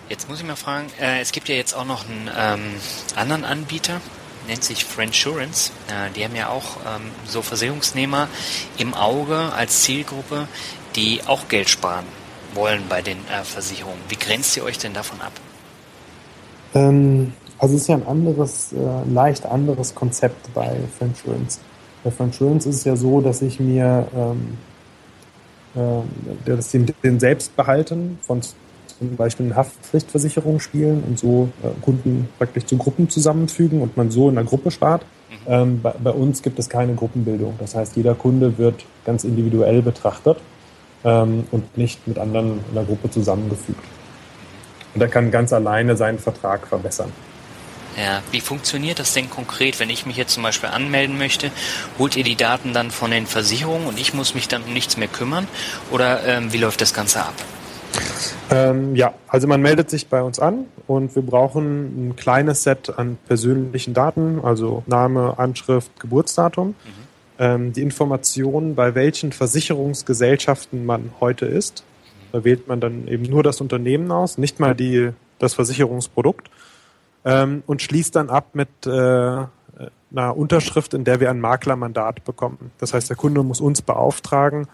Jetzt 0.08 0.26
muss 0.26 0.40
ich 0.40 0.46
mal 0.46 0.56
fragen, 0.56 0.86
äh, 1.00 1.20
es 1.20 1.32
gibt 1.32 1.50
ja 1.50 1.54
jetzt 1.54 1.74
auch 1.74 1.84
noch 1.84 2.08
einen 2.08 2.30
ähm, 2.34 2.60
anderen 3.14 3.44
Anbieter, 3.44 4.00
nennt 4.46 4.64
sich 4.64 4.86
Friendsurance. 4.86 5.70
Äh, 5.88 6.10
die 6.16 6.24
haben 6.24 6.34
ja 6.34 6.48
auch 6.48 6.78
ähm, 6.86 7.10
so 7.26 7.42
Versicherungsnehmer 7.42 8.28
im 8.78 8.94
Auge 8.94 9.52
als 9.54 9.82
Zielgruppe, 9.82 10.48
die 10.96 11.20
auch 11.26 11.48
Geld 11.48 11.68
sparen 11.68 12.06
wollen 12.54 12.84
bei 12.88 13.02
den 13.02 13.18
äh, 13.18 13.44
Versicherungen. 13.44 14.00
Wie 14.08 14.16
grenzt 14.16 14.56
ihr 14.56 14.64
euch 14.64 14.78
denn 14.78 14.94
davon 14.94 15.20
ab? 15.20 15.32
Ähm, 16.74 17.34
also 17.58 17.74
es 17.74 17.82
ist 17.82 17.88
ja 17.88 17.96
ein 17.96 18.06
anderes, 18.06 18.72
äh, 18.72 19.10
leicht 19.10 19.44
anderes 19.44 19.94
Konzept 19.94 20.54
bei 20.54 20.74
Insurance. 21.00 21.60
Bei 22.02 22.24
Insurance 22.24 22.66
ist 22.66 22.76
es 22.76 22.84
ja 22.84 22.96
so, 22.96 23.20
dass 23.20 23.42
ich 23.42 23.60
mir 23.60 24.08
ähm, 24.16 24.56
äh, 25.74 26.00
das 26.46 26.70
den, 26.70 26.86
den 27.02 27.20
Selbstbehalten 27.20 28.18
von 28.22 28.40
zum 28.98 29.16
Beispiel 29.16 29.46
eine 29.46 29.56
Haftpflichtversicherung 29.56 30.60
spielen 30.60 31.02
und 31.06 31.18
so 31.18 31.50
äh, 31.62 31.68
Kunden 31.82 32.28
praktisch 32.38 32.66
zu 32.66 32.76
Gruppen 32.76 33.08
zusammenfügen 33.08 33.80
und 33.80 33.96
man 33.96 34.10
so 34.10 34.28
in 34.28 34.36
einer 34.36 34.46
Gruppe 34.46 34.70
spart. 34.70 35.02
Mhm. 35.30 35.52
Ähm, 35.52 35.82
bei, 35.82 35.92
bei, 35.92 36.10
uns 36.10 36.42
gibt 36.42 36.58
es 36.58 36.68
keine 36.68 36.94
Gruppenbildung. 36.94 37.54
Das 37.58 37.74
heißt, 37.74 37.96
jeder 37.96 38.14
Kunde 38.14 38.58
wird 38.58 38.84
ganz 39.04 39.24
individuell 39.24 39.82
betrachtet 39.82 40.38
ähm, 41.04 41.44
und 41.50 41.76
nicht 41.78 42.06
mit 42.06 42.18
anderen 42.18 42.60
in 42.68 42.74
der 42.74 42.84
Gruppe 42.84 43.10
zusammengefügt. 43.10 43.84
Und 44.94 45.00
er 45.00 45.08
kann 45.08 45.30
ganz 45.30 45.52
alleine 45.52 45.96
seinen 45.96 46.18
Vertrag 46.18 46.66
verbessern. 46.66 47.12
Ja, 47.96 48.22
wie 48.30 48.40
funktioniert 48.40 49.00
das 49.00 49.12
denn 49.12 49.28
konkret, 49.28 49.80
wenn 49.80 49.90
ich 49.90 50.06
mich 50.06 50.16
jetzt 50.16 50.32
zum 50.32 50.44
Beispiel 50.44 50.68
anmelden 50.68 51.18
möchte? 51.18 51.50
Holt 51.98 52.16
ihr 52.16 52.22
die 52.22 52.36
Daten 52.36 52.72
dann 52.72 52.92
von 52.92 53.10
den 53.10 53.26
Versicherungen 53.26 53.88
und 53.88 53.98
ich 53.98 54.14
muss 54.14 54.34
mich 54.34 54.46
dann 54.46 54.62
um 54.62 54.72
nichts 54.72 54.96
mehr 54.96 55.08
kümmern? 55.08 55.48
Oder 55.90 56.24
ähm, 56.24 56.52
wie 56.52 56.58
läuft 56.58 56.80
das 56.80 56.94
Ganze 56.94 57.20
ab? 57.20 57.34
Ähm, 58.50 58.94
ja, 58.94 59.14
also 59.28 59.46
man 59.46 59.60
meldet 59.60 59.90
sich 59.90 60.08
bei 60.08 60.22
uns 60.22 60.38
an 60.38 60.66
und 60.86 61.14
wir 61.14 61.22
brauchen 61.22 62.08
ein 62.08 62.16
kleines 62.16 62.62
Set 62.62 62.98
an 62.98 63.18
persönlichen 63.26 63.94
Daten, 63.94 64.40
also 64.42 64.82
Name, 64.86 65.38
Anschrift, 65.38 66.00
Geburtsdatum, 66.00 66.68
mhm. 66.68 66.74
ähm, 67.38 67.72
die 67.72 67.82
Informationen, 67.82 68.74
bei 68.74 68.94
welchen 68.94 69.32
Versicherungsgesellschaften 69.32 70.86
man 70.86 71.12
heute 71.20 71.46
ist. 71.46 71.84
Da 72.32 72.44
wählt 72.44 72.68
man 72.68 72.80
dann 72.80 73.08
eben 73.08 73.24
nur 73.24 73.42
das 73.42 73.60
Unternehmen 73.60 74.10
aus, 74.10 74.38
nicht 74.38 74.60
mal 74.60 74.74
die, 74.74 75.10
das 75.38 75.54
Versicherungsprodukt 75.54 76.50
ähm, 77.24 77.62
und 77.66 77.82
schließt 77.82 78.16
dann 78.16 78.30
ab 78.30 78.50
mit 78.54 78.68
äh, 78.86 78.90
einer 80.10 80.36
Unterschrift, 80.36 80.94
in 80.94 81.04
der 81.04 81.20
wir 81.20 81.30
ein 81.30 81.40
Maklermandat 81.40 82.24
bekommen. 82.24 82.70
Das 82.78 82.94
heißt, 82.94 83.08
der 83.08 83.16
Kunde 83.16 83.42
muss 83.42 83.60
uns 83.60 83.82
beauftragen, 83.82 84.66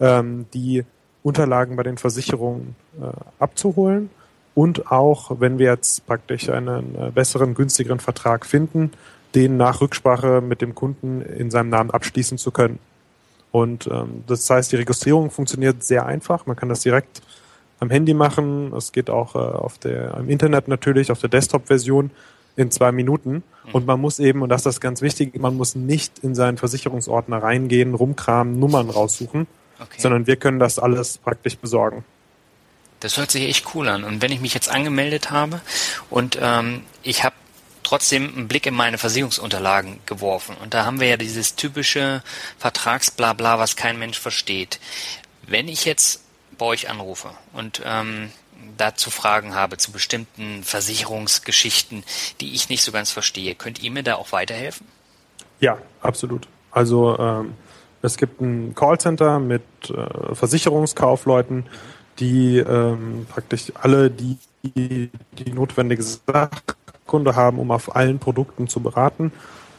ähm, 0.00 0.46
die 0.54 0.84
Unterlagen 1.26 1.74
bei 1.74 1.82
den 1.82 1.98
Versicherungen 1.98 2.76
äh, 3.00 3.06
abzuholen 3.40 4.10
und 4.54 4.92
auch, 4.92 5.40
wenn 5.40 5.58
wir 5.58 5.66
jetzt 5.66 6.06
praktisch 6.06 6.48
einen 6.48 6.94
äh, 6.94 7.10
besseren, 7.10 7.54
günstigeren 7.54 7.98
Vertrag 7.98 8.46
finden, 8.46 8.92
den 9.34 9.56
nach 9.56 9.80
Rücksprache 9.80 10.40
mit 10.40 10.62
dem 10.62 10.76
Kunden 10.76 11.22
in 11.22 11.50
seinem 11.50 11.68
Namen 11.68 11.90
abschließen 11.90 12.38
zu 12.38 12.52
können. 12.52 12.78
Und 13.50 13.88
ähm, 13.88 14.22
das 14.28 14.48
heißt, 14.48 14.70
die 14.70 14.76
Registrierung 14.76 15.32
funktioniert 15.32 15.82
sehr 15.82 16.06
einfach. 16.06 16.46
Man 16.46 16.54
kann 16.54 16.68
das 16.68 16.80
direkt 16.80 17.22
am 17.80 17.90
Handy 17.90 18.14
machen. 18.14 18.72
Es 18.74 18.92
geht 18.92 19.10
auch 19.10 19.34
äh, 19.34 19.38
auf 19.38 19.78
der, 19.78 20.16
im 20.18 20.28
Internet 20.28 20.68
natürlich, 20.68 21.10
auf 21.10 21.18
der 21.20 21.28
Desktop-Version 21.28 22.12
in 22.54 22.70
zwei 22.70 22.92
Minuten. 22.92 23.42
Und 23.72 23.84
man 23.84 24.00
muss 24.00 24.20
eben, 24.20 24.42
und 24.42 24.48
das 24.48 24.64
ist 24.64 24.80
ganz 24.80 25.02
wichtig, 25.02 25.36
man 25.40 25.56
muss 25.56 25.74
nicht 25.74 26.20
in 26.20 26.36
seinen 26.36 26.56
Versicherungsordner 26.56 27.42
reingehen, 27.42 27.94
rumkramen, 27.94 28.60
Nummern 28.60 28.90
raussuchen, 28.90 29.48
okay. 29.80 30.00
sondern 30.00 30.26
wir 30.26 30.36
können 30.36 30.58
das 30.58 30.78
alles 30.78 31.18
praktisch 31.18 31.56
besorgen. 31.56 32.04
Das 33.00 33.18
hört 33.18 33.30
sich 33.30 33.44
echt 33.44 33.74
cool 33.74 33.88
an. 33.88 34.04
Und 34.04 34.22
wenn 34.22 34.32
ich 34.32 34.40
mich 34.40 34.54
jetzt 34.54 34.68
angemeldet 34.68 35.30
habe 35.30 35.60
und 36.10 36.38
ähm, 36.40 36.82
ich 37.02 37.24
habe 37.24 37.34
trotzdem 37.82 38.34
einen 38.34 38.48
Blick 38.48 38.66
in 38.66 38.74
meine 38.74 38.98
Versicherungsunterlagen 38.98 40.00
geworfen. 40.06 40.56
Und 40.60 40.74
da 40.74 40.84
haben 40.84 40.98
wir 40.98 41.06
ja 41.06 41.16
dieses 41.16 41.54
typische 41.54 42.22
Vertragsblabla, 42.58 43.60
was 43.60 43.76
kein 43.76 43.98
Mensch 43.98 44.18
versteht. 44.18 44.80
Wenn 45.46 45.68
ich 45.68 45.84
jetzt 45.84 46.22
bei 46.58 46.66
euch 46.66 46.90
anrufe 46.90 47.30
und 47.52 47.82
ähm, 47.84 48.32
dazu 48.76 49.10
Fragen 49.10 49.54
habe 49.54 49.76
zu 49.76 49.92
bestimmten 49.92 50.64
Versicherungsgeschichten, 50.64 52.02
die 52.40 52.54
ich 52.54 52.68
nicht 52.68 52.82
so 52.82 52.90
ganz 52.90 53.12
verstehe, 53.12 53.54
könnt 53.54 53.80
ihr 53.80 53.92
mir 53.92 54.02
da 54.02 54.16
auch 54.16 54.32
weiterhelfen? 54.32 54.86
Ja, 55.60 55.78
absolut. 56.00 56.48
Also 56.72 57.16
ähm, 57.18 57.54
es 58.06 58.16
gibt 58.16 58.40
ein 58.40 58.74
Callcenter 58.74 59.38
mit 59.38 59.62
äh, 59.90 60.34
Versicherungskaufleuten, 60.34 61.66
die 62.18 62.58
ähm, 62.58 63.26
praktisch 63.28 63.72
alle 63.74 64.10
die, 64.10 64.38
die, 64.62 65.10
notwendige 65.52 66.02
Sachkunde 66.02 67.36
haben, 67.36 67.58
um 67.58 67.70
auf 67.70 67.94
allen 67.94 68.18
Produkten 68.18 68.68
zu 68.68 68.80
beraten. 68.80 69.32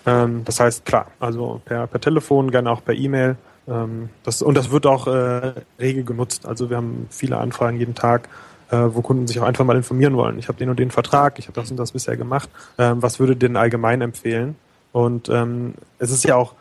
Ähm, 0.05 0.43
das 0.45 0.59
heißt, 0.59 0.85
klar, 0.85 1.07
also 1.19 1.61
per, 1.65 1.87
per 1.87 1.99
Telefon, 1.99 2.51
gerne 2.51 2.69
auch 2.71 2.83
per 2.83 2.93
E-Mail 2.93 3.37
ähm, 3.67 4.09
das, 4.23 4.41
und 4.41 4.55
das 4.55 4.71
wird 4.71 4.85
auch 4.85 5.07
äh, 5.07 5.53
regel 5.79 6.03
genutzt. 6.03 6.45
Also 6.45 6.69
wir 6.69 6.77
haben 6.77 7.07
viele 7.09 7.37
Anfragen 7.37 7.77
jeden 7.77 7.95
Tag, 7.95 8.29
äh, 8.71 8.77
wo 8.77 9.01
Kunden 9.01 9.27
sich 9.27 9.39
auch 9.39 9.45
einfach 9.45 9.65
mal 9.65 9.75
informieren 9.75 10.15
wollen. 10.15 10.39
Ich 10.39 10.47
habe 10.47 10.57
den 10.57 10.69
und 10.69 10.79
den 10.79 10.91
Vertrag, 10.91 11.39
ich 11.39 11.47
habe 11.47 11.59
das 11.59 11.69
und 11.71 11.77
das 11.77 11.91
bisher 11.91 12.17
gemacht. 12.17 12.49
Ähm, 12.77 13.01
was 13.01 13.19
würde 13.19 13.35
denn 13.35 13.57
allgemein 13.57 14.01
empfehlen? 14.01 14.55
Und 14.93 15.29
ähm, 15.29 15.73
es 15.99 16.11
ist 16.11 16.23
ja 16.23 16.35
auch 16.35 16.53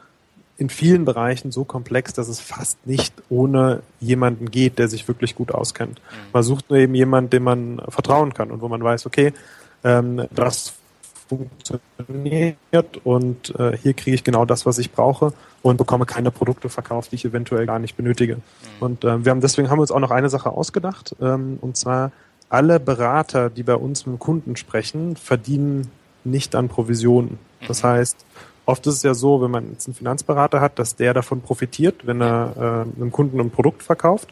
in 0.59 0.71
vielen 0.71 1.05
Bereichen 1.05 1.53
so 1.53 1.65
komplex, 1.65 2.13
dass 2.15 2.29
es 2.29 2.41
fast 2.41 2.87
nicht 2.87 3.15
ohne 3.29 3.83
jemanden 4.01 4.51
geht, 4.51 4.79
der 4.79 4.89
sich 4.89 5.07
wirklich 5.07 5.35
gut 5.35 5.53
auskennt. 5.53 6.01
Mhm. 6.01 6.31
Man 6.33 6.43
sucht 6.43 6.71
nur 6.71 6.79
eben 6.79 6.95
jemanden, 6.95 7.31
dem 7.31 7.43
man 7.43 7.83
vertrauen 7.89 8.33
kann 8.33 8.51
und 8.51 8.63
wo 8.63 8.69
man 8.69 8.83
weiß, 8.83 9.07
okay, 9.07 9.33
ähm, 9.85 10.27
das 10.35 10.73
funktioniert 11.29 12.97
und 13.05 13.55
äh, 13.59 13.77
hier 13.77 13.95
kriege 13.95 14.15
ich 14.15 14.25
genau 14.25 14.45
das, 14.45 14.65
was 14.65 14.79
ich 14.79 14.93
brauche 14.93 15.33
und 15.63 15.77
bekomme 15.77 16.07
keine 16.07 16.31
Produkte 16.31 16.69
verkauft, 16.69 17.11
die 17.11 17.17
ich 17.17 17.25
eventuell 17.25 17.67
gar 17.67 17.79
nicht 17.79 17.97
benötige. 17.97 18.37
Mhm. 18.37 18.41
Und 18.81 19.05
äh, 19.05 19.25
wir 19.25 19.31
haben 19.31 19.41
deswegen 19.41 19.69
haben 19.69 19.79
wir 19.79 19.83
uns 19.83 19.91
auch 19.91 20.01
noch 20.01 20.13
eine 20.13 20.29
Sache 20.29 20.51
ausgedacht, 20.51 21.17
ähm, 21.21 21.59
und 21.61 21.77
zwar 21.77 22.13
alle 22.49 22.79
Berater, 22.79 23.51
die 23.51 23.65
bei 23.65 23.75
uns 23.75 24.07
mit 24.07 24.15
dem 24.15 24.19
Kunden 24.21 24.57
sprechen, 24.57 25.17
verdienen 25.17 25.91
nicht 26.25 26.55
an 26.55 26.69
Provisionen. 26.69 27.39
Das 27.67 27.83
mhm. 27.83 27.89
heißt, 27.89 28.25
oft 28.67 28.87
ist 28.87 28.97
es 28.97 29.03
ja 29.03 29.15
so, 29.15 29.41
wenn 29.41 29.51
man 29.51 29.71
jetzt 29.71 29.87
einen 29.87 29.95
Finanzberater 29.95 30.61
hat, 30.61 30.79
dass 30.79 30.97
der 30.97 31.15
davon 31.15 31.41
profitiert, 31.41 32.07
wenn 32.07 32.21
er 32.21 32.53
äh, 32.97 33.01
einem 33.01 33.13
Kunden 33.13 33.41
ein 33.41 33.51
Produkt 33.51 33.83
verkauft. 33.83 34.29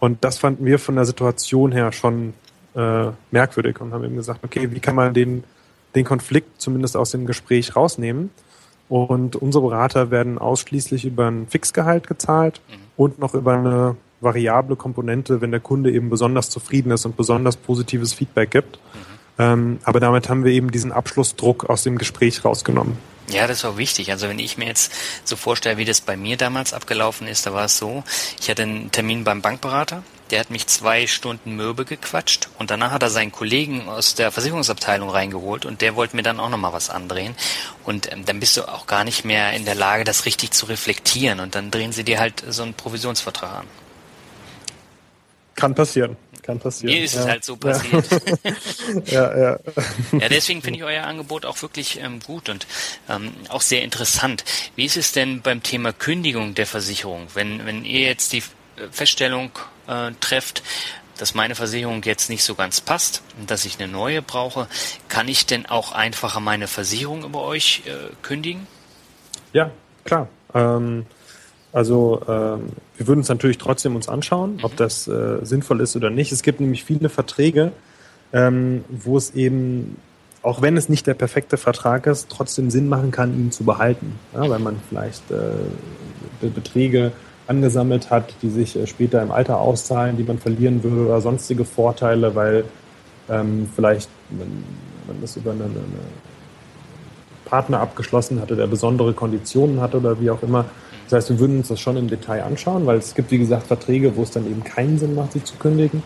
Und 0.00 0.24
das 0.24 0.38
fanden 0.38 0.66
wir 0.66 0.78
von 0.78 0.96
der 0.96 1.04
Situation 1.04 1.72
her 1.72 1.92
schon 1.92 2.34
äh, 2.74 3.06
merkwürdig 3.30 3.80
und 3.80 3.92
haben 3.92 4.04
eben 4.04 4.16
gesagt, 4.16 4.44
okay, 4.44 4.70
wie 4.72 4.80
kann 4.80 4.94
man 4.94 5.14
den, 5.14 5.44
den 5.94 6.04
Konflikt 6.04 6.60
zumindest 6.60 6.96
aus 6.96 7.12
dem 7.12 7.26
Gespräch 7.26 7.76
rausnehmen? 7.76 8.30
Und 8.88 9.36
unsere 9.36 9.68
Berater 9.68 10.10
werden 10.10 10.38
ausschließlich 10.38 11.04
über 11.04 11.28
ein 11.28 11.46
Fixgehalt 11.46 12.08
gezahlt 12.08 12.60
mhm. 12.68 12.74
und 12.96 13.18
noch 13.20 13.34
über 13.34 13.54
eine 13.54 13.96
variable 14.20 14.76
Komponente, 14.76 15.40
wenn 15.40 15.52
der 15.52 15.60
Kunde 15.60 15.92
eben 15.92 16.10
besonders 16.10 16.50
zufrieden 16.50 16.90
ist 16.90 17.06
und 17.06 17.16
besonders 17.16 17.56
positives 17.56 18.12
Feedback 18.12 18.50
gibt. 18.50 18.76
Mhm. 18.76 19.10
Ähm, 19.38 19.78
aber 19.84 20.00
damit 20.00 20.28
haben 20.28 20.44
wir 20.44 20.52
eben 20.52 20.70
diesen 20.70 20.92
Abschlussdruck 20.92 21.70
aus 21.70 21.84
dem 21.84 21.98
Gespräch 21.98 22.44
rausgenommen. 22.44 22.98
Ja, 23.30 23.46
das 23.46 23.64
war 23.64 23.76
wichtig. 23.76 24.10
Also 24.10 24.28
wenn 24.28 24.38
ich 24.38 24.58
mir 24.58 24.66
jetzt 24.66 24.92
so 25.24 25.36
vorstelle, 25.36 25.76
wie 25.76 25.84
das 25.84 26.00
bei 26.00 26.16
mir 26.16 26.36
damals 26.36 26.72
abgelaufen 26.72 27.26
ist, 27.26 27.46
da 27.46 27.52
war 27.52 27.66
es 27.66 27.78
so, 27.78 28.02
ich 28.40 28.50
hatte 28.50 28.62
einen 28.62 28.90
Termin 28.90 29.24
beim 29.24 29.40
Bankberater, 29.40 30.02
der 30.30 30.40
hat 30.40 30.50
mich 30.50 30.66
zwei 30.66 31.06
Stunden 31.06 31.56
mürbe 31.56 31.84
gequatscht 31.84 32.48
und 32.58 32.70
danach 32.70 32.92
hat 32.92 33.02
er 33.02 33.10
seinen 33.10 33.32
Kollegen 33.32 33.88
aus 33.88 34.14
der 34.14 34.30
Versicherungsabteilung 34.30 35.10
reingeholt 35.10 35.64
und 35.64 35.80
der 35.80 35.96
wollte 35.96 36.16
mir 36.16 36.22
dann 36.22 36.40
auch 36.40 36.48
nochmal 36.48 36.72
was 36.72 36.90
andrehen. 36.90 37.34
Und 37.84 38.10
ähm, 38.12 38.24
dann 38.24 38.40
bist 38.40 38.56
du 38.56 38.68
auch 38.68 38.86
gar 38.86 39.04
nicht 39.04 39.24
mehr 39.24 39.52
in 39.52 39.64
der 39.64 39.74
Lage, 39.74 40.04
das 40.04 40.26
richtig 40.26 40.52
zu 40.52 40.66
reflektieren 40.66 41.40
und 41.40 41.54
dann 41.54 41.70
drehen 41.70 41.92
sie 41.92 42.04
dir 42.04 42.20
halt 42.20 42.42
so 42.48 42.62
einen 42.62 42.74
Provisionsvertrag 42.74 43.60
an. 43.60 43.66
Kann 45.54 45.74
passieren. 45.74 46.16
Kann 46.50 46.60
passieren. 46.60 46.94
Mir 46.94 47.04
ist 47.04 47.14
ja. 47.14 47.20
es 47.20 47.26
halt 47.26 47.44
so 47.44 47.56
passiert. 47.56 48.04
ja, 49.06 49.36
ja. 49.36 49.58
ja, 50.12 50.28
deswegen 50.28 50.62
finde 50.62 50.78
ich 50.78 50.84
euer 50.84 51.04
Angebot 51.04 51.46
auch 51.46 51.60
wirklich 51.62 52.00
ähm, 52.00 52.20
gut 52.20 52.48
und 52.48 52.66
ähm, 53.08 53.32
auch 53.48 53.62
sehr 53.62 53.82
interessant. 53.82 54.44
Wie 54.76 54.84
ist 54.84 54.96
es 54.96 55.12
denn 55.12 55.42
beim 55.42 55.62
Thema 55.62 55.92
Kündigung 55.92 56.54
der 56.54 56.66
Versicherung? 56.66 57.28
Wenn, 57.34 57.64
wenn 57.66 57.84
ihr 57.84 58.00
jetzt 58.00 58.32
die 58.32 58.38
äh, 58.38 58.42
Feststellung 58.90 59.50
äh, 59.86 60.12
trefft, 60.20 60.62
dass 61.18 61.34
meine 61.34 61.54
Versicherung 61.54 62.02
jetzt 62.02 62.30
nicht 62.30 62.42
so 62.42 62.54
ganz 62.54 62.80
passt 62.80 63.22
und 63.38 63.50
dass 63.50 63.64
ich 63.64 63.78
eine 63.78 63.92
neue 63.92 64.22
brauche, 64.22 64.68
kann 65.08 65.28
ich 65.28 65.46
denn 65.46 65.66
auch 65.66 65.92
einfacher 65.92 66.40
meine 66.40 66.66
Versicherung 66.66 67.24
über 67.24 67.42
euch 67.42 67.82
äh, 67.86 67.92
kündigen? 68.22 68.66
Ja, 69.52 69.70
klar. 70.04 70.28
Ähm, 70.54 71.06
also 71.72 72.20
ähm, 72.28 72.70
wir 72.96 73.06
würden 73.06 73.20
uns 73.20 73.28
natürlich 73.28 73.58
trotzdem 73.58 73.94
uns 73.94 74.08
anschauen, 74.08 74.58
ob 74.62 74.76
das 74.76 75.06
äh, 75.06 75.38
sinnvoll 75.42 75.80
ist 75.80 75.96
oder 75.96 76.10
nicht. 76.10 76.32
Es 76.32 76.42
gibt 76.42 76.60
nämlich 76.60 76.84
viele 76.84 77.08
Verträge, 77.08 77.72
ähm, 78.32 78.84
wo 78.88 79.16
es 79.16 79.34
eben, 79.34 79.96
auch 80.42 80.62
wenn 80.62 80.76
es 80.76 80.88
nicht 80.88 81.06
der 81.06 81.14
perfekte 81.14 81.56
Vertrag 81.56 82.06
ist, 82.06 82.28
trotzdem 82.28 82.70
Sinn 82.70 82.88
machen 82.88 83.10
kann, 83.10 83.34
ihn 83.34 83.52
zu 83.52 83.64
behalten, 83.64 84.18
ja, 84.34 84.48
weil 84.48 84.58
man 84.58 84.80
vielleicht 84.88 85.30
äh, 85.30 86.46
Beträge 86.48 87.12
angesammelt 87.46 88.10
hat, 88.10 88.34
die 88.42 88.50
sich 88.50 88.76
äh, 88.76 88.86
später 88.86 89.22
im 89.22 89.30
Alter 89.30 89.58
auszahlen, 89.58 90.16
die 90.16 90.24
man 90.24 90.38
verlieren 90.38 90.82
würde 90.82 91.06
oder 91.06 91.20
sonstige 91.20 91.64
Vorteile, 91.64 92.34
weil 92.34 92.64
ähm, 93.28 93.68
vielleicht 93.74 94.08
man, 94.30 94.64
man 95.06 95.20
das 95.20 95.36
über 95.36 95.52
eine, 95.52 95.64
eine 95.64 95.74
Partner 97.50 97.80
abgeschlossen 97.80 98.40
hatte, 98.40 98.54
der 98.54 98.68
besondere 98.68 99.12
Konditionen 99.12 99.80
hatte 99.80 99.98
oder 99.98 100.20
wie 100.20 100.30
auch 100.30 100.42
immer. 100.42 100.64
Das 101.04 101.16
heißt, 101.16 101.30
wir 101.30 101.38
würden 101.40 101.58
uns 101.58 101.68
das 101.68 101.80
schon 101.80 101.96
im 101.96 102.08
Detail 102.08 102.44
anschauen, 102.44 102.86
weil 102.86 102.98
es 102.98 103.14
gibt, 103.14 103.32
wie 103.32 103.38
gesagt, 103.38 103.66
Verträge, 103.66 104.14
wo 104.16 104.22
es 104.22 104.30
dann 104.30 104.46
eben 104.46 104.62
keinen 104.62 104.98
Sinn 104.98 105.16
macht, 105.16 105.32
sie 105.32 105.42
zu 105.42 105.56
kündigen. 105.56 106.04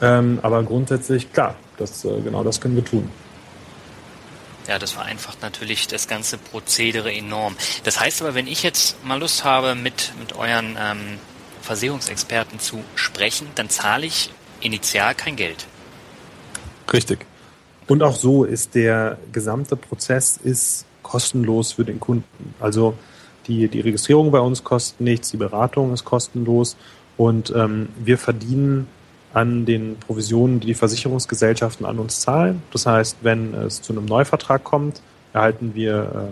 Ähm, 0.00 0.38
aber 0.42 0.62
grundsätzlich, 0.62 1.32
klar, 1.32 1.56
das, 1.76 2.04
äh, 2.04 2.20
genau 2.20 2.44
das 2.44 2.60
können 2.60 2.76
wir 2.76 2.84
tun. 2.84 3.10
Ja, 4.68 4.78
das 4.78 4.92
vereinfacht 4.92 5.42
natürlich 5.42 5.88
das 5.88 6.08
ganze 6.08 6.38
Prozedere 6.38 7.12
enorm. 7.12 7.56
Das 7.82 8.00
heißt 8.00 8.22
aber, 8.22 8.34
wenn 8.34 8.46
ich 8.46 8.62
jetzt 8.62 9.04
mal 9.04 9.18
Lust 9.18 9.44
habe, 9.44 9.74
mit, 9.74 10.12
mit 10.18 10.34
euren 10.34 10.78
ähm, 10.80 11.18
Versicherungsexperten 11.62 12.60
zu 12.60 12.82
sprechen, 12.94 13.48
dann 13.56 13.68
zahle 13.68 14.06
ich 14.06 14.30
initial 14.60 15.14
kein 15.14 15.36
Geld. 15.36 15.66
Richtig. 16.92 17.26
Und 17.86 18.02
auch 18.02 18.16
so 18.16 18.44
ist 18.44 18.74
der 18.74 19.18
gesamte 19.32 19.76
Prozess 19.76 20.38
ist 20.42 20.86
kostenlos 21.02 21.72
für 21.72 21.84
den 21.84 22.00
Kunden. 22.00 22.54
Also 22.60 22.94
die, 23.46 23.68
die 23.68 23.80
Registrierung 23.80 24.30
bei 24.30 24.40
uns 24.40 24.64
kostet 24.64 25.00
nichts, 25.00 25.30
die 25.30 25.36
Beratung 25.36 25.92
ist 25.92 26.04
kostenlos 26.04 26.76
und 27.16 27.52
ähm, 27.54 27.88
wir 28.02 28.18
verdienen 28.18 28.86
an 29.34 29.66
den 29.66 29.96
Provisionen, 29.98 30.60
die 30.60 30.68
die 30.68 30.74
Versicherungsgesellschaften 30.74 31.84
an 31.84 31.98
uns 31.98 32.20
zahlen. 32.20 32.62
Das 32.72 32.86
heißt, 32.86 33.18
wenn 33.22 33.52
es 33.54 33.82
zu 33.82 33.92
einem 33.92 34.06
Neuvertrag 34.06 34.64
kommt, 34.64 35.02
erhalten 35.32 35.74
wir 35.74 36.30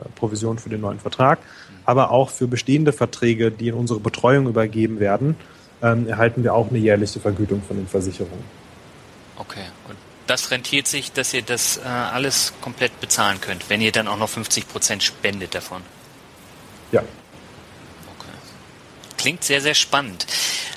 äh, 0.00 0.08
Provisionen 0.14 0.58
für 0.58 0.68
den 0.68 0.82
neuen 0.82 1.00
Vertrag, 1.00 1.38
aber 1.84 2.10
auch 2.10 2.30
für 2.30 2.46
bestehende 2.46 2.92
Verträge, 2.92 3.50
die 3.50 3.68
in 3.68 3.74
unsere 3.74 4.00
Betreuung 4.00 4.46
übergeben 4.46 5.00
werden, 5.00 5.36
ähm, 5.82 6.06
erhalten 6.06 6.44
wir 6.44 6.54
auch 6.54 6.70
eine 6.70 6.78
jährliche 6.78 7.18
Vergütung 7.20 7.62
von 7.66 7.76
den 7.76 7.88
Versicherungen. 7.88 8.44
Okay, 9.36 9.64
und 9.88 9.96
das 10.32 10.50
rentiert 10.50 10.88
sich, 10.88 11.12
dass 11.12 11.34
ihr 11.34 11.42
das 11.42 11.76
äh, 11.76 11.82
alles 11.82 12.54
komplett 12.62 12.98
bezahlen 13.02 13.42
könnt, 13.42 13.68
wenn 13.68 13.82
ihr 13.82 13.92
dann 13.92 14.08
auch 14.08 14.16
noch 14.16 14.30
50 14.30 14.66
Prozent 14.66 15.02
spendet 15.02 15.54
davon. 15.54 15.82
Ja. 16.90 17.00
Okay. 17.00 18.32
Klingt 19.18 19.44
sehr, 19.44 19.60
sehr 19.60 19.74
spannend. 19.74 20.26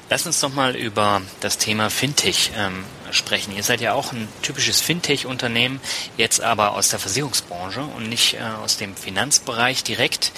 Lass 0.09 0.25
uns 0.25 0.41
doch 0.41 0.53
mal 0.53 0.75
über 0.75 1.21
das 1.39 1.57
Thema 1.57 1.89
Fintech 1.89 2.51
ähm, 2.57 2.83
sprechen. 3.11 3.55
Ihr 3.55 3.63
seid 3.63 3.79
ja 3.79 3.93
auch 3.93 4.11
ein 4.11 4.27
typisches 4.41 4.81
Fintech-Unternehmen, 4.81 5.79
jetzt 6.17 6.41
aber 6.41 6.73
aus 6.73 6.89
der 6.89 6.99
Versicherungsbranche 6.99 7.81
und 7.81 8.09
nicht 8.09 8.33
äh, 8.33 8.39
aus 8.61 8.75
dem 8.75 8.93
Finanzbereich 8.97 9.85
direkt. 9.85 10.33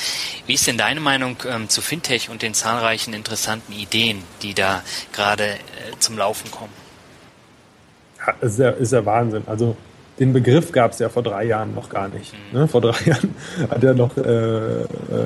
Wie 0.45 0.53
ist 0.53 0.67
denn 0.67 0.77
deine 0.77 0.99
Meinung 0.99 1.37
ähm, 1.49 1.69
zu 1.69 1.81
Fintech 1.81 2.29
und 2.29 2.43
den 2.43 2.53
zahlreichen 2.53 3.15
interessanten 3.15 3.73
Ideen, 3.73 4.23
die 4.43 4.53
da 4.53 4.83
gerade 5.11 5.55
äh, 5.55 5.57
zum 5.97 6.19
Laufen 6.19 6.51
kommen? 6.51 6.86
Ist 8.41 8.59
ja, 8.59 8.69
ist 8.69 8.93
ja 8.93 9.05
Wahnsinn. 9.05 9.43
Also 9.45 9.75
den 10.19 10.33
Begriff 10.33 10.71
gab 10.71 10.91
es 10.91 10.99
ja 10.99 11.09
vor 11.09 11.23
drei 11.23 11.45
Jahren 11.45 11.73
noch 11.75 11.89
gar 11.89 12.07
nicht. 12.07 12.33
Mhm. 12.51 12.59
Ne? 12.59 12.67
Vor 12.67 12.81
drei 12.81 12.97
Jahren 13.05 13.35
hat 13.69 13.83
ja 13.83 13.93
noch 13.93 14.17
äh, 14.17 14.81
äh 14.81 14.85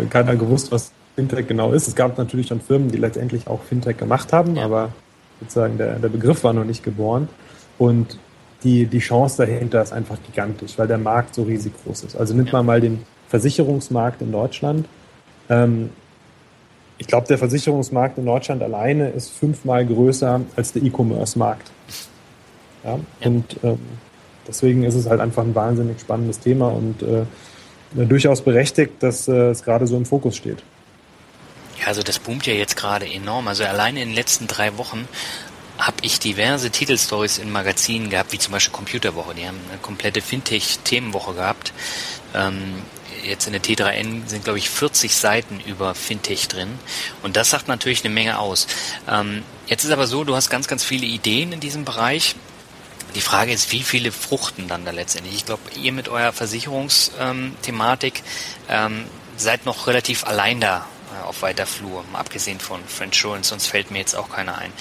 keiner 0.09 0.35
gewusst, 0.35 0.71
was 0.71 0.91
Fintech 1.15 1.47
genau 1.47 1.71
ist. 1.73 1.87
Es 1.87 1.95
gab 1.95 2.17
natürlich 2.17 2.47
schon 2.47 2.61
Firmen, 2.61 2.89
die 2.89 2.97
letztendlich 2.97 3.47
auch 3.47 3.63
Fintech 3.63 3.97
gemacht 3.97 4.33
haben, 4.33 4.55
ja. 4.55 4.63
aber 4.63 4.89
sozusagen 5.39 5.77
der, 5.77 5.99
der 5.99 6.09
Begriff 6.09 6.43
war 6.43 6.53
noch 6.53 6.63
nicht 6.63 6.83
geboren. 6.83 7.27
Und 7.77 8.17
die, 8.63 8.85
die 8.85 8.99
Chance 8.99 9.45
dahinter 9.45 9.81
ist 9.81 9.91
einfach 9.91 10.17
gigantisch, 10.25 10.77
weil 10.77 10.87
der 10.87 10.97
Markt 10.97 11.35
so 11.35 11.43
riesig 11.43 11.73
groß 11.83 12.03
ist. 12.03 12.15
Also 12.15 12.35
nimmt 12.35 12.53
man 12.53 12.65
mal 12.65 12.79
den 12.79 13.03
Versicherungsmarkt 13.27 14.21
in 14.21 14.31
Deutschland. 14.31 14.87
Ähm, 15.49 15.89
ich 16.97 17.07
glaube, 17.07 17.27
der 17.27 17.39
Versicherungsmarkt 17.39 18.19
in 18.19 18.25
Deutschland 18.25 18.61
alleine 18.61 19.09
ist 19.09 19.31
fünfmal 19.31 19.85
größer 19.85 20.41
als 20.55 20.73
der 20.73 20.83
E-Commerce-Markt. 20.83 21.71
Ja? 22.83 22.99
ja? 23.19 23.27
Und 23.27 23.57
ähm, 23.63 23.79
deswegen 24.47 24.83
ist 24.83 24.95
es 24.95 25.07
halt 25.07 25.21
einfach 25.21 25.43
ein 25.43 25.55
wahnsinnig 25.55 25.99
spannendes 25.99 26.39
Thema 26.39 26.69
und 26.69 27.01
äh, 27.03 27.25
durchaus 27.93 28.41
berechtigt, 28.41 28.93
dass 28.99 29.27
äh, 29.27 29.49
es 29.49 29.63
gerade 29.63 29.87
so 29.87 29.97
im 29.97 30.05
Fokus 30.05 30.37
steht. 30.37 30.63
Ja, 31.79 31.87
also 31.87 32.03
das 32.03 32.19
boomt 32.19 32.45
ja 32.45 32.53
jetzt 32.53 32.77
gerade 32.77 33.11
enorm. 33.11 33.47
Also 33.47 33.63
alleine 33.63 34.01
in 34.01 34.09
den 34.09 34.15
letzten 34.15 34.47
drei 34.47 34.77
Wochen 34.77 35.07
habe 35.77 35.97
ich 36.03 36.19
diverse 36.19 36.69
Titelstories 36.69 37.39
in 37.39 37.51
Magazinen 37.51 38.09
gehabt, 38.09 38.31
wie 38.33 38.37
zum 38.37 38.51
Beispiel 38.51 38.71
Computerwoche. 38.71 39.33
Die 39.33 39.47
haben 39.47 39.57
eine 39.69 39.79
komplette 39.79 40.21
Fintech-Themenwoche 40.21 41.33
gehabt. 41.33 41.73
Ähm, 42.35 42.83
jetzt 43.23 43.47
in 43.47 43.53
der 43.53 43.61
T3N 43.61 44.27
sind, 44.27 44.43
glaube 44.43 44.59
ich, 44.59 44.69
40 44.69 45.15
Seiten 45.15 45.59
über 45.65 45.95
Fintech 45.95 46.47
drin. 46.47 46.69
Und 47.23 47.35
das 47.35 47.49
sagt 47.49 47.67
natürlich 47.67 48.05
eine 48.05 48.13
Menge 48.13 48.39
aus. 48.39 48.67
Ähm, 49.09 49.43
jetzt 49.67 49.83
ist 49.83 49.91
aber 49.91 50.07
so, 50.07 50.23
du 50.23 50.35
hast 50.35 50.49
ganz, 50.49 50.67
ganz 50.67 50.83
viele 50.83 51.05
Ideen 51.05 51.51
in 51.51 51.59
diesem 51.59 51.83
Bereich. 51.83 52.35
Die 53.15 53.21
Frage 53.21 53.51
ist, 53.51 53.71
wie 53.71 53.83
viele 53.83 54.11
fruchten 54.11 54.67
dann 54.67 54.85
da 54.85 54.91
letztendlich? 54.91 55.35
Ich 55.35 55.45
glaube, 55.45 55.63
ihr 55.75 55.91
mit 55.91 56.07
eurer 56.07 56.31
Versicherungsthematik 56.31 58.23
ähm, 58.69 59.05
seid 59.37 59.65
noch 59.65 59.87
relativ 59.87 60.25
allein 60.25 60.61
da 60.61 60.87
äh, 61.13 61.23
auf 61.25 61.41
weiter 61.41 61.65
Flur, 61.65 62.05
abgesehen 62.13 62.59
von 62.59 62.79
French 62.85 63.17
Insurance, 63.17 63.49
sonst 63.49 63.67
fällt 63.67 63.91
mir 63.91 63.99
jetzt 63.99 64.15
auch 64.15 64.29
keiner 64.29 64.57
ein. 64.57 64.71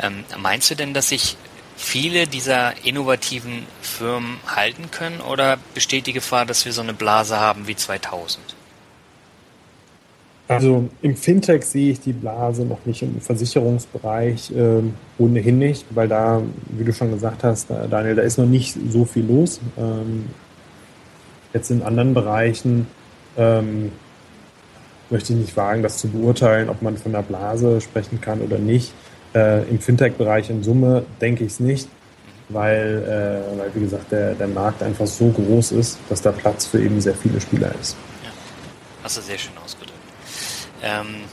Ähm, 0.00 0.24
meinst 0.38 0.70
du 0.70 0.76
denn, 0.76 0.94
dass 0.94 1.08
sich 1.08 1.36
viele 1.76 2.26
dieser 2.26 2.84
innovativen 2.84 3.66
Firmen 3.80 4.38
halten 4.46 4.90
können 4.90 5.20
oder 5.20 5.56
besteht 5.74 6.06
die 6.06 6.12
Gefahr, 6.12 6.46
dass 6.46 6.64
wir 6.64 6.72
so 6.72 6.82
eine 6.82 6.94
Blase 6.94 7.40
haben 7.40 7.66
wie 7.66 7.74
2000? 7.74 8.49
Also 10.50 10.88
im 11.00 11.14
Fintech 11.14 11.64
sehe 11.64 11.92
ich 11.92 12.00
die 12.00 12.12
Blase 12.12 12.64
noch 12.64 12.84
nicht 12.84 13.02
im 13.02 13.20
Versicherungsbereich 13.20 14.50
äh, 14.50 14.82
ohnehin 15.16 15.60
nicht, 15.60 15.86
weil 15.90 16.08
da, 16.08 16.42
wie 16.70 16.82
du 16.82 16.92
schon 16.92 17.12
gesagt 17.12 17.44
hast, 17.44 17.68
Daniel, 17.70 18.16
da 18.16 18.22
ist 18.22 18.36
noch 18.36 18.46
nicht 18.46 18.76
so 18.90 19.04
viel 19.04 19.24
los. 19.24 19.60
Ähm, 19.78 20.26
jetzt 21.52 21.70
in 21.70 21.82
anderen 21.82 22.14
Bereichen 22.14 22.88
ähm, 23.36 23.92
möchte 25.08 25.32
ich 25.34 25.38
nicht 25.38 25.56
wagen, 25.56 25.84
das 25.84 25.98
zu 25.98 26.08
beurteilen, 26.08 26.68
ob 26.68 26.82
man 26.82 26.96
von 26.96 27.12
der 27.12 27.22
Blase 27.22 27.80
sprechen 27.80 28.20
kann 28.20 28.40
oder 28.40 28.58
nicht. 28.58 28.92
Äh, 29.34 29.68
Im 29.68 29.78
Fintech-Bereich 29.78 30.50
in 30.50 30.64
Summe 30.64 31.04
denke 31.20 31.44
ich 31.44 31.52
es 31.52 31.60
nicht, 31.60 31.88
weil, 32.48 33.04
äh, 33.04 33.56
weil, 33.56 33.70
wie 33.74 33.80
gesagt, 33.80 34.10
der, 34.10 34.34
der 34.34 34.48
Markt 34.48 34.82
einfach 34.82 35.06
so 35.06 35.28
groß 35.28 35.70
ist, 35.72 35.98
dass 36.08 36.22
da 36.22 36.32
Platz 36.32 36.66
für 36.66 36.82
eben 36.82 37.00
sehr 37.00 37.14
viele 37.14 37.40
Spieler 37.40 37.72
ist. 37.80 37.96
Ja, 38.24 38.30
hast 39.04 39.18
du 39.18 39.20
sehr 39.20 39.38
schön 39.38 39.56
ausgedrückt. 39.64 39.99
Ähm, 40.82 41.24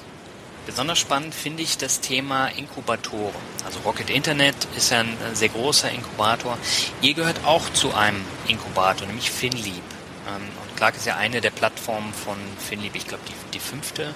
besonders 0.66 1.00
spannend 1.00 1.34
finde 1.34 1.64
ich 1.64 1.78
das 1.78 2.02
Thema 2.02 2.48
Inkubatoren. 2.48 3.36
Also 3.66 3.80
Rocket 3.80 4.10
Internet 4.10 4.56
ist 4.76 4.92
ja 4.92 5.00
ein 5.00 5.18
sehr 5.34 5.50
großer 5.50 5.90
Inkubator. 5.92 6.58
Ihr 7.02 7.14
gehört 7.14 7.46
auch 7.46 7.70
zu 7.72 7.94
einem 7.94 8.24
Inkubator, 8.48 9.08
nämlich 9.08 9.32
FinLeap. 9.32 9.84
Ähm, 10.28 10.42
Clark 10.78 10.96
ist 10.96 11.08
ja 11.08 11.16
eine 11.16 11.42
der 11.42 11.50
Plattformen 11.50 12.14
von 12.14 12.38
Finlieb, 12.60 12.96
ich 12.96 13.08
glaube 13.08 13.24
die, 13.28 13.34
die 13.54 13.60
fünfte 13.60 14.14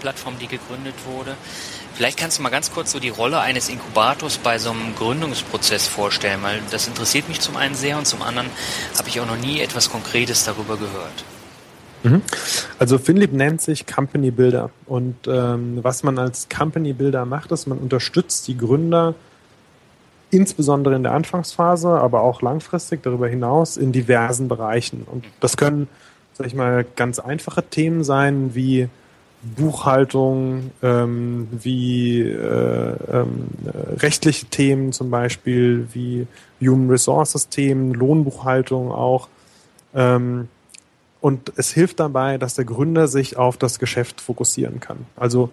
Plattform, 0.00 0.36
die 0.38 0.48
gegründet 0.48 0.96
wurde. 1.06 1.36
Vielleicht 1.94 2.18
kannst 2.18 2.38
du 2.38 2.42
mal 2.42 2.48
ganz 2.48 2.72
kurz 2.72 2.90
so 2.90 2.98
die 2.98 3.10
Rolle 3.10 3.38
eines 3.38 3.68
Inkubators 3.68 4.38
bei 4.38 4.58
so 4.58 4.70
einem 4.70 4.96
Gründungsprozess 4.96 5.86
vorstellen, 5.86 6.42
weil 6.42 6.60
das 6.72 6.88
interessiert 6.88 7.28
mich 7.28 7.40
zum 7.40 7.56
einen 7.56 7.76
sehr 7.76 7.98
und 7.98 8.06
zum 8.06 8.22
anderen 8.22 8.50
habe 8.98 9.08
ich 9.08 9.20
auch 9.20 9.26
noch 9.26 9.36
nie 9.36 9.60
etwas 9.60 9.90
Konkretes 9.90 10.42
darüber 10.44 10.76
gehört. 10.76 11.24
Mhm. 12.02 12.22
Also 12.78 12.98
Finlieb 12.98 13.32
nennt 13.32 13.60
sich 13.60 13.86
Company 13.86 14.30
Builder 14.30 14.70
und 14.86 15.16
ähm, 15.26 15.78
was 15.82 16.02
man 16.02 16.18
als 16.18 16.48
Company 16.48 16.92
Builder 16.92 17.24
macht, 17.24 17.52
ist, 17.52 17.66
man 17.66 17.78
unterstützt 17.78 18.48
die 18.48 18.56
Gründer 18.56 19.14
insbesondere 20.32 20.96
in 20.96 21.02
der 21.02 21.12
Anfangsphase, 21.12 21.88
aber 21.88 22.22
auch 22.22 22.40
langfristig 22.40 23.02
darüber 23.02 23.28
hinaus 23.28 23.76
in 23.76 23.92
diversen 23.92 24.48
Bereichen. 24.48 25.06
Und 25.08 25.26
das 25.40 25.58
können, 25.58 25.88
sag 26.32 26.46
ich 26.46 26.54
mal, 26.54 26.86
ganz 26.96 27.18
einfache 27.18 27.62
Themen 27.62 28.02
sein 28.02 28.54
wie 28.54 28.88
Buchhaltung, 29.42 30.70
ähm, 30.82 31.48
wie 31.50 32.22
äh, 32.22 32.96
ähm, 33.12 33.48
rechtliche 33.98 34.46
Themen 34.46 34.92
zum 34.92 35.10
Beispiel, 35.10 35.88
wie 35.92 36.26
Human 36.60 36.88
Resources 36.88 37.48
Themen, 37.48 37.92
Lohnbuchhaltung 37.92 38.90
auch. 38.90 39.28
Ähm, 39.94 40.48
und 41.22 41.52
es 41.56 41.70
hilft 41.70 42.00
dabei, 42.00 42.36
dass 42.36 42.54
der 42.54 42.64
Gründer 42.64 43.06
sich 43.06 43.36
auf 43.38 43.56
das 43.56 43.78
Geschäft 43.78 44.20
fokussieren 44.20 44.80
kann. 44.80 45.06
Also 45.16 45.50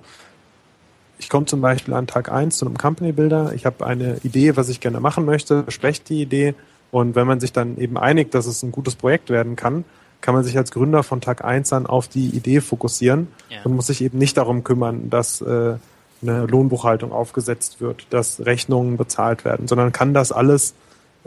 ich 1.19 1.29
komme 1.29 1.45
zum 1.45 1.61
Beispiel 1.61 1.93
an 1.93 2.07
Tag 2.07 2.31
1 2.31 2.57
zu 2.57 2.65
einem 2.65 2.77
Company 2.77 3.11
Builder, 3.11 3.53
ich 3.53 3.65
habe 3.65 3.85
eine 3.85 4.17
Idee, 4.23 4.57
was 4.57 4.67
ich 4.69 4.79
gerne 4.79 4.99
machen 4.99 5.25
möchte, 5.25 5.63
bespreche 5.63 6.01
die 6.03 6.21
Idee 6.21 6.55
und 6.91 7.15
wenn 7.15 7.27
man 7.27 7.39
sich 7.39 7.53
dann 7.53 7.77
eben 7.77 7.97
einigt, 7.97 8.33
dass 8.33 8.47
es 8.47 8.63
ein 8.63 8.71
gutes 8.71 8.95
Projekt 8.95 9.29
werden 9.29 9.55
kann, 9.55 9.85
kann 10.21 10.33
man 10.33 10.43
sich 10.43 10.57
als 10.57 10.71
Gründer 10.71 11.03
von 11.03 11.21
Tag 11.21 11.45
1 11.45 11.71
an 11.71 11.85
auf 11.85 12.07
die 12.07 12.27
Idee 12.27 12.61
fokussieren 12.61 13.27
ja. 13.49 13.59
und 13.63 13.75
muss 13.75 13.87
sich 13.87 14.01
eben 14.01 14.17
nicht 14.17 14.37
darum 14.37 14.63
kümmern, 14.63 15.09
dass 15.11 15.39
äh, 15.41 15.75
eine 16.21 16.45
Lohnbuchhaltung 16.47 17.11
aufgesetzt 17.11 17.79
wird, 17.79 18.07
dass 18.09 18.45
Rechnungen 18.45 18.97
bezahlt 18.97 19.45
werden, 19.45 19.67
sondern 19.67 19.91
kann 19.91 20.15
das 20.15 20.31
alles 20.31 20.73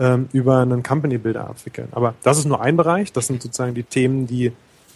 ähm, 0.02 0.28
über 0.32 0.58
einen 0.58 0.82
Company 0.82 1.16
Builder 1.16 1.48
abwickeln. 1.48 1.88
Aber 1.92 2.14
das 2.24 2.38
ist 2.38 2.46
nur 2.46 2.60
ein 2.60 2.76
Bereich, 2.76 3.12
das 3.12 3.28
sind 3.28 3.40
sozusagen 3.40 3.74
die 3.74 3.84
Themen, 3.84 4.26
die 4.26 4.46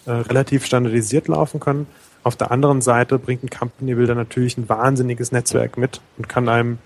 äh, 0.07 0.11
relativ 0.11 0.67
standardisiert 0.67 1.29
laufen 1.29 1.61
können. 1.61 1.87
Auf 2.25 2.35
der 2.35 2.51
anderen 2.51 2.83
Seite 2.83 3.21
bringt 3.21 3.45
ein 3.45 3.51
Company 3.51 3.95
Builder 3.95 4.17
natürlich 4.17 4.59
ein 4.59 4.69
wahnsinniges 4.69 5.31
Netzwerk 5.31 5.79
mit 5.79 6.01
und 6.19 6.29
kann 6.29 6.49
einem 6.49 6.79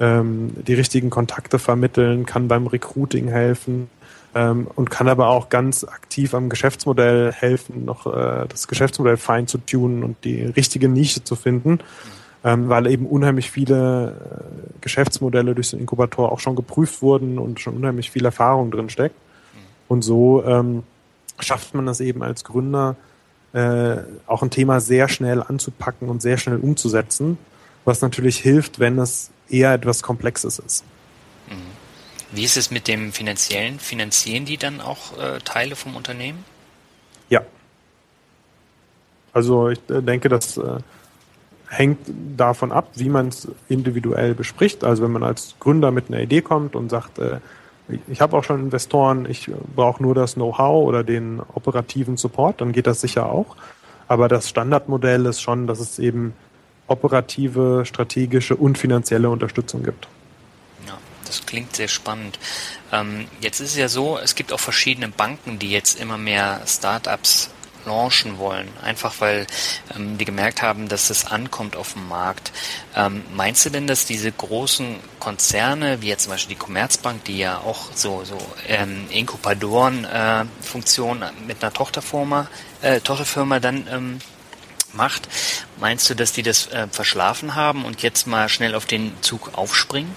ähm, 0.00 0.50
die 0.66 0.74
richtigen 0.74 1.08
Kontakte 1.08 1.60
vermitteln, 1.60 2.26
kann 2.26 2.48
beim 2.48 2.66
Recruiting 2.66 3.28
helfen, 3.28 3.88
ähm, 4.34 4.66
und 4.74 4.90
kann 4.90 5.08
aber 5.08 5.28
auch 5.28 5.48
ganz 5.48 5.84
aktiv 5.84 6.34
am 6.34 6.48
Geschäftsmodell 6.48 7.32
helfen, 7.32 7.84
noch 7.84 8.06
äh, 8.06 8.46
das 8.48 8.68
Geschäftsmodell 8.68 9.16
fein 9.16 9.46
zu 9.46 9.58
tunen 9.58 10.02
und 10.02 10.24
die 10.24 10.42
richtige 10.42 10.88
Nische 10.88 11.24
zu 11.24 11.34
finden, 11.36 11.78
ähm, 12.44 12.68
weil 12.68 12.86
eben 12.86 13.06
unheimlich 13.06 13.50
viele 13.50 14.10
äh, 14.10 14.80
Geschäftsmodelle 14.80 15.54
durch 15.54 15.70
den 15.70 15.80
Inkubator 15.80 16.32
auch 16.32 16.40
schon 16.40 16.56
geprüft 16.56 17.02
wurden 17.02 17.38
und 17.38 17.60
schon 17.60 17.76
unheimlich 17.76 18.10
viel 18.10 18.24
Erfahrung 18.24 18.70
drin 18.70 18.90
steckt. 18.90 19.16
Und 19.88 20.02
so 20.02 20.44
ähm, 20.44 20.82
schafft 21.40 21.74
man 21.74 21.86
das 21.86 22.00
eben 22.00 22.22
als 22.22 22.44
Gründer, 22.44 22.96
äh, 23.52 23.96
auch 24.26 24.42
ein 24.42 24.50
Thema 24.50 24.80
sehr 24.80 25.08
schnell 25.08 25.42
anzupacken 25.42 26.08
und 26.08 26.20
sehr 26.20 26.36
schnell 26.36 26.58
umzusetzen, 26.58 27.38
was 27.84 28.02
natürlich 28.02 28.38
hilft, 28.38 28.78
wenn 28.78 28.98
es 28.98 29.30
eher 29.48 29.72
etwas 29.72 30.02
Komplexes 30.02 30.58
ist. 30.58 30.84
Wie 32.30 32.44
ist 32.44 32.56
es 32.56 32.70
mit 32.70 32.88
dem 32.88 33.12
finanziellen? 33.12 33.78
Finanzieren 33.78 34.44
die 34.44 34.58
dann 34.58 34.80
auch 34.80 35.18
äh, 35.18 35.38
Teile 35.40 35.76
vom 35.76 35.96
Unternehmen? 35.96 36.44
Ja. 37.30 37.42
Also 39.32 39.70
ich 39.70 39.80
äh, 39.88 40.02
denke, 40.02 40.28
das 40.28 40.58
äh, 40.58 40.78
hängt 41.68 41.98
davon 42.36 42.72
ab, 42.72 42.90
wie 42.94 43.08
man 43.08 43.28
es 43.28 43.48
individuell 43.68 44.34
bespricht. 44.34 44.84
Also 44.84 45.02
wenn 45.02 45.12
man 45.12 45.22
als 45.22 45.54
Gründer 45.60 45.90
mit 45.90 46.08
einer 46.08 46.20
Idee 46.20 46.42
kommt 46.42 46.74
und 46.74 46.88
sagt, 46.88 47.18
äh, 47.18 47.38
ich 48.08 48.20
habe 48.20 48.36
auch 48.36 48.44
schon 48.44 48.60
Investoren, 48.60 49.26
ich 49.28 49.50
brauche 49.74 50.02
nur 50.02 50.14
das 50.14 50.34
Know-how 50.34 50.86
oder 50.86 51.04
den 51.04 51.40
operativen 51.54 52.16
Support, 52.16 52.60
dann 52.60 52.72
geht 52.72 52.86
das 52.86 53.00
sicher 53.00 53.26
auch. 53.26 53.56
Aber 54.08 54.28
das 54.28 54.48
Standardmodell 54.48 55.26
ist 55.26 55.40
schon, 55.40 55.66
dass 55.66 55.80
es 55.80 55.98
eben 55.98 56.34
operative, 56.86 57.84
strategische 57.84 58.56
und 58.56 58.78
finanzielle 58.78 59.30
Unterstützung 59.30 59.82
gibt 59.82 60.08
das 61.28 61.46
klingt 61.46 61.76
sehr 61.76 61.88
spannend. 61.88 62.38
Ähm, 62.90 63.26
jetzt 63.40 63.60
ist 63.60 63.72
es 63.72 63.76
ja 63.76 63.88
so, 63.88 64.18
es 64.18 64.34
gibt 64.34 64.52
auch 64.52 64.60
verschiedene 64.60 65.08
Banken, 65.08 65.58
die 65.58 65.70
jetzt 65.70 66.00
immer 66.00 66.18
mehr 66.18 66.62
Startups 66.66 67.50
launchen 67.84 68.38
wollen, 68.38 68.68
einfach 68.82 69.16
weil 69.20 69.46
ähm, 69.94 70.18
die 70.18 70.24
gemerkt 70.24 70.62
haben, 70.62 70.88
dass 70.88 71.10
es 71.10 71.26
ankommt 71.26 71.76
auf 71.76 71.92
dem 71.94 72.08
Markt. 72.08 72.50
Ähm, 72.94 73.22
meinst 73.34 73.66
du 73.66 73.70
denn, 73.70 73.86
dass 73.86 74.06
diese 74.06 74.32
großen 74.32 74.96
Konzerne, 75.18 76.02
wie 76.02 76.08
jetzt 76.08 76.24
zum 76.24 76.32
Beispiel 76.32 76.54
die 76.54 76.60
Commerzbank, 76.60 77.24
die 77.24 77.38
ja 77.38 77.58
auch 77.58 77.86
so, 77.94 78.24
so 78.24 78.38
ähm, 78.66 79.06
Inkubatoren-Funktion 79.10 81.22
äh, 81.22 81.30
mit 81.46 81.62
einer 81.62 81.72
Tochterfirma, 81.72 82.48
äh, 82.82 83.00
Tochterfirma 83.00 83.60
dann 83.60 83.86
ähm, 83.90 84.18
macht, 84.92 85.28
meinst 85.78 86.10
du, 86.10 86.14
dass 86.14 86.32
die 86.32 86.42
das 86.42 86.66
äh, 86.68 86.88
verschlafen 86.90 87.54
haben 87.54 87.84
und 87.84 88.02
jetzt 88.02 88.26
mal 88.26 88.48
schnell 88.48 88.74
auf 88.74 88.86
den 88.86 89.12
Zug 89.22 89.56
aufspringen? 89.56 90.14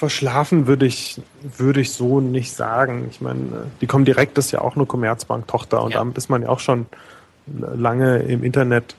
Verschlafen 0.00 0.66
würde 0.66 0.86
ich, 0.86 1.20
würde 1.58 1.82
ich 1.82 1.92
so 1.92 2.20
nicht 2.20 2.52
sagen. 2.52 3.06
Ich 3.10 3.20
meine, 3.20 3.66
die 3.82 3.86
Comdirect 3.86 4.38
ist 4.38 4.50
ja 4.50 4.62
auch 4.62 4.74
eine 4.74 4.86
Commerzbank-Tochter 4.86 5.82
und 5.82 5.92
ja. 5.92 5.98
damit 5.98 6.16
ist 6.16 6.30
man 6.30 6.40
ja 6.40 6.48
auch 6.48 6.58
schon 6.58 6.86
lange 7.46 8.20
im 8.20 8.42
Internet 8.42 8.96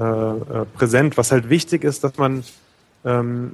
äh, 0.00 0.02
äh, 0.02 0.64
präsent. 0.74 1.16
Was 1.16 1.30
halt 1.30 1.50
wichtig 1.50 1.84
ist, 1.84 2.02
dass 2.02 2.18
man 2.18 2.42
ähm, 3.04 3.52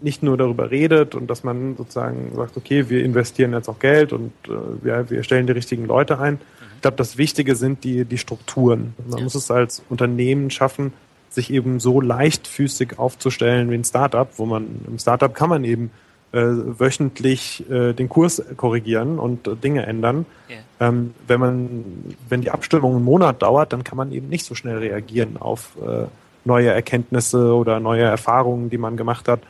nicht 0.00 0.22
nur 0.22 0.38
darüber 0.38 0.70
redet 0.70 1.14
und 1.14 1.26
dass 1.26 1.44
man 1.44 1.76
sozusagen 1.76 2.32
sagt, 2.34 2.56
okay, 2.56 2.88
wir 2.88 3.04
investieren 3.04 3.52
jetzt 3.52 3.68
auch 3.68 3.78
Geld 3.78 4.14
und 4.14 4.32
äh, 4.46 4.52
wir, 4.82 5.10
wir 5.10 5.22
stellen 5.24 5.46
die 5.46 5.52
richtigen 5.52 5.84
Leute 5.84 6.18
ein. 6.20 6.36
Mhm. 6.36 6.40
Ich 6.76 6.80
glaube, 6.80 6.96
das 6.96 7.18
Wichtige 7.18 7.54
sind 7.54 7.84
die, 7.84 8.06
die 8.06 8.16
Strukturen. 8.16 8.94
Man 9.10 9.18
ja. 9.18 9.24
muss 9.24 9.34
es 9.34 9.50
als 9.50 9.82
Unternehmen 9.90 10.50
schaffen, 10.50 10.94
sich 11.28 11.52
eben 11.52 11.80
so 11.80 12.00
leichtfüßig 12.00 12.98
aufzustellen 12.98 13.70
wie 13.70 13.74
ein 13.74 13.84
Startup, 13.84 14.30
wo 14.38 14.46
man 14.46 14.68
im 14.86 14.98
Startup 14.98 15.34
kann 15.34 15.50
man 15.50 15.64
eben 15.64 15.90
wöchentlich 16.36 17.68
äh, 17.70 17.92
den 17.92 18.08
Kurs 18.08 18.42
korrigieren 18.56 19.18
und 19.18 19.46
äh, 19.46 19.56
Dinge 19.56 19.86
ändern. 19.86 20.26
Yeah. 20.48 20.88
Ähm, 20.88 21.14
wenn 21.26 21.40
man, 21.40 21.84
wenn 22.28 22.40
die 22.40 22.50
Abstimmung 22.50 22.96
einen 22.96 23.04
Monat 23.04 23.42
dauert, 23.42 23.72
dann 23.72 23.84
kann 23.84 23.96
man 23.96 24.12
eben 24.12 24.28
nicht 24.28 24.44
so 24.44 24.54
schnell 24.54 24.78
reagieren 24.78 25.36
auf 25.38 25.76
äh, 25.80 26.06
neue 26.44 26.70
Erkenntnisse 26.70 27.54
oder 27.54 27.80
neue 27.80 28.02
Erfahrungen, 28.02 28.70
die 28.70 28.78
man 28.78 28.96
gemacht 28.96 29.28
hat. 29.28 29.40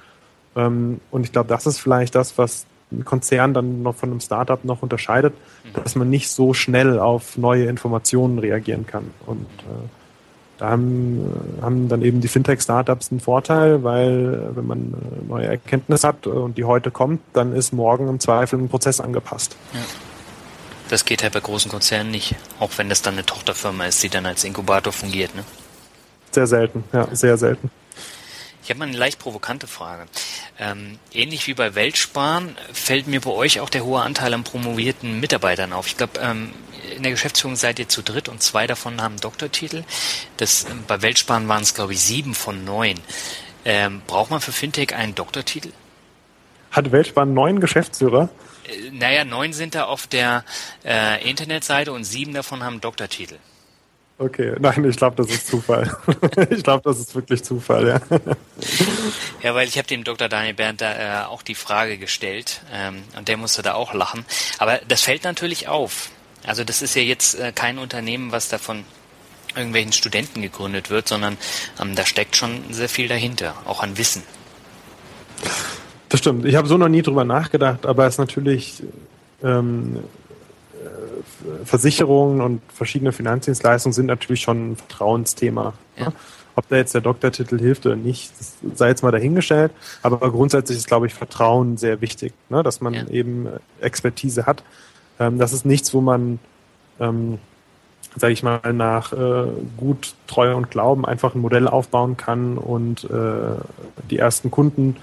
Ähm, 0.56 1.00
und 1.10 1.24
ich 1.24 1.32
glaube, 1.32 1.48
das 1.48 1.66
ist 1.66 1.78
vielleicht 1.78 2.14
das, 2.14 2.38
was 2.38 2.66
ein 2.92 3.04
Konzern 3.04 3.54
dann 3.54 3.82
noch 3.82 3.94
von 3.94 4.10
einem 4.10 4.20
Startup 4.20 4.62
noch 4.64 4.82
unterscheidet, 4.82 5.34
mhm. 5.64 5.82
dass 5.82 5.96
man 5.96 6.10
nicht 6.10 6.28
so 6.28 6.54
schnell 6.54 6.98
auf 6.98 7.36
neue 7.36 7.64
Informationen 7.64 8.38
reagieren 8.38 8.86
kann. 8.86 9.10
Und 9.26 9.46
äh, 9.60 9.88
da 10.58 10.70
haben, 10.70 11.58
haben 11.62 11.88
dann 11.88 12.02
eben 12.02 12.20
die 12.20 12.28
Fintech-Startups 12.28 13.10
einen 13.10 13.20
Vorteil, 13.20 13.82
weil 13.82 14.50
äh, 14.52 14.56
wenn 14.56 14.66
man 14.66 14.94
äh, 14.94 15.28
neue 15.28 15.46
Erkenntnis 15.46 16.04
hat 16.04 16.26
und 16.26 16.56
die 16.58 16.64
heute 16.64 16.90
kommt, 16.90 17.20
dann 17.32 17.54
ist 17.54 17.72
morgen 17.72 18.08
im 18.08 18.20
Zweifel 18.20 18.58
ein 18.58 18.68
Prozess 18.68 19.00
angepasst. 19.00 19.56
Ja. 19.72 19.80
Das 20.90 21.04
geht 21.04 21.22
halt 21.22 21.32
bei 21.32 21.40
großen 21.40 21.70
Konzernen 21.70 22.10
nicht, 22.10 22.36
auch 22.60 22.70
wenn 22.76 22.88
das 22.88 23.02
dann 23.02 23.14
eine 23.14 23.24
Tochterfirma 23.24 23.86
ist, 23.86 24.02
die 24.02 24.10
dann 24.10 24.26
als 24.26 24.44
Inkubator 24.44 24.92
fungiert. 24.92 25.34
Ne? 25.34 25.44
Sehr 26.30 26.46
selten, 26.46 26.84
ja, 26.92 27.08
sehr 27.12 27.38
selten. 27.38 27.70
Ich 28.64 28.70
habe 28.70 28.78
mal 28.78 28.88
eine 28.88 28.96
leicht 28.96 29.18
provokante 29.18 29.66
Frage. 29.66 30.06
Ähm, 30.58 30.98
ähnlich 31.12 31.46
wie 31.46 31.52
bei 31.52 31.74
Weltsparen 31.74 32.56
fällt 32.72 33.06
mir 33.06 33.20
bei 33.20 33.30
euch 33.30 33.60
auch 33.60 33.68
der 33.68 33.84
hohe 33.84 34.00
Anteil 34.00 34.32
an 34.32 34.42
promovierten 34.42 35.20
Mitarbeitern 35.20 35.74
auf. 35.74 35.86
Ich 35.86 35.98
glaube, 35.98 36.18
ähm, 36.18 36.50
in 36.96 37.02
der 37.02 37.12
Geschäftsführung 37.12 37.56
seid 37.56 37.78
ihr 37.78 37.90
zu 37.90 38.02
dritt 38.02 38.30
und 38.30 38.42
zwei 38.42 38.66
davon 38.66 39.02
haben 39.02 39.20
Doktortitel. 39.20 39.84
Das, 40.38 40.64
ähm, 40.64 40.82
bei 40.86 41.02
Weltsparen 41.02 41.46
waren 41.46 41.62
es, 41.62 41.74
glaube 41.74 41.92
ich, 41.92 42.00
sieben 42.00 42.34
von 42.34 42.64
neun. 42.64 42.98
Ähm, 43.66 44.00
braucht 44.06 44.30
man 44.30 44.40
für 44.40 44.52
Fintech 44.52 44.94
einen 44.94 45.14
Doktortitel? 45.14 45.72
Hat 46.70 46.90
Weltsparen 46.90 47.34
neun 47.34 47.60
Geschäftsführer? 47.60 48.30
Äh, 48.66 48.90
naja, 48.92 49.26
neun 49.26 49.52
sind 49.52 49.74
da 49.74 49.84
auf 49.84 50.06
der 50.06 50.42
äh, 50.86 51.22
Internetseite 51.28 51.92
und 51.92 52.04
sieben 52.04 52.32
davon 52.32 52.62
haben 52.62 52.80
Doktortitel. 52.80 53.36
Okay, 54.16 54.54
nein, 54.60 54.84
ich 54.84 54.96
glaube, 54.96 55.16
das 55.16 55.26
ist 55.28 55.48
Zufall. 55.48 55.96
ich 56.50 56.62
glaube, 56.62 56.82
das 56.84 57.00
ist 57.00 57.14
wirklich 57.16 57.42
Zufall, 57.42 57.88
ja. 57.88 58.00
Ja, 59.42 59.54
weil 59.56 59.66
ich 59.66 59.76
habe 59.76 59.88
dem 59.88 60.04
Dr. 60.04 60.28
Daniel 60.28 60.54
Berndt 60.54 60.80
da 60.80 61.24
äh, 61.24 61.26
auch 61.26 61.42
die 61.42 61.56
Frage 61.56 61.98
gestellt 61.98 62.62
ähm, 62.72 63.02
und 63.18 63.26
der 63.26 63.36
musste 63.36 63.62
da 63.62 63.74
auch 63.74 63.92
lachen. 63.92 64.24
Aber 64.58 64.78
das 64.86 65.02
fällt 65.02 65.24
natürlich 65.24 65.66
auf. 65.66 66.10
Also 66.46 66.62
das 66.62 66.80
ist 66.80 66.94
ja 66.94 67.02
jetzt 67.02 67.38
äh, 67.40 67.50
kein 67.52 67.78
Unternehmen, 67.78 68.30
was 68.30 68.48
da 68.48 68.58
von 68.58 68.84
irgendwelchen 69.56 69.92
Studenten 69.92 70.42
gegründet 70.42 70.90
wird, 70.90 71.08
sondern 71.08 71.36
ähm, 71.80 71.96
da 71.96 72.06
steckt 72.06 72.36
schon 72.36 72.72
sehr 72.72 72.88
viel 72.88 73.08
dahinter, 73.08 73.54
auch 73.64 73.82
an 73.82 73.98
Wissen. 73.98 74.22
Das 76.08 76.20
stimmt. 76.20 76.44
Ich 76.44 76.54
habe 76.54 76.68
so 76.68 76.76
noch 76.76 76.88
nie 76.88 77.02
drüber 77.02 77.24
nachgedacht, 77.24 77.84
aber 77.84 78.06
es 78.06 78.14
ist 78.14 78.18
natürlich 78.18 78.82
ähm, 79.42 80.04
Versicherungen 81.64 82.40
und 82.40 82.60
verschiedene 82.72 83.12
Finanzdienstleistungen 83.12 83.92
sind 83.92 84.06
natürlich 84.06 84.42
schon 84.42 84.72
ein 84.72 84.76
Vertrauensthema. 84.76 85.74
Ja. 85.96 86.12
Ob 86.56 86.68
da 86.68 86.76
jetzt 86.76 86.94
der 86.94 87.00
Doktortitel 87.00 87.58
hilft 87.58 87.84
oder 87.84 87.96
nicht, 87.96 88.32
das 88.38 88.54
sei 88.74 88.88
jetzt 88.88 89.02
mal 89.02 89.10
dahingestellt. 89.10 89.72
Aber 90.02 90.30
grundsätzlich 90.30 90.78
ist, 90.78 90.86
glaube 90.86 91.06
ich, 91.06 91.14
Vertrauen 91.14 91.76
sehr 91.76 92.00
wichtig, 92.00 92.32
ne? 92.48 92.62
dass 92.62 92.80
man 92.80 92.94
ja. 92.94 93.08
eben 93.08 93.48
Expertise 93.80 94.46
hat. 94.46 94.62
Ähm, 95.18 95.38
das 95.38 95.52
ist 95.52 95.66
nichts, 95.66 95.92
wo 95.94 96.00
man, 96.00 96.38
ähm, 97.00 97.38
sage 98.16 98.32
ich 98.32 98.44
mal, 98.44 98.60
nach 98.72 99.12
äh, 99.12 99.46
gut 99.76 100.14
Treue 100.28 100.54
und 100.54 100.70
Glauben 100.70 101.04
einfach 101.04 101.34
ein 101.34 101.40
Modell 101.40 101.66
aufbauen 101.66 102.16
kann 102.16 102.56
und 102.56 103.04
äh, 103.04 103.56
die 104.10 104.18
ersten 104.18 104.50
Kunden 104.52 104.96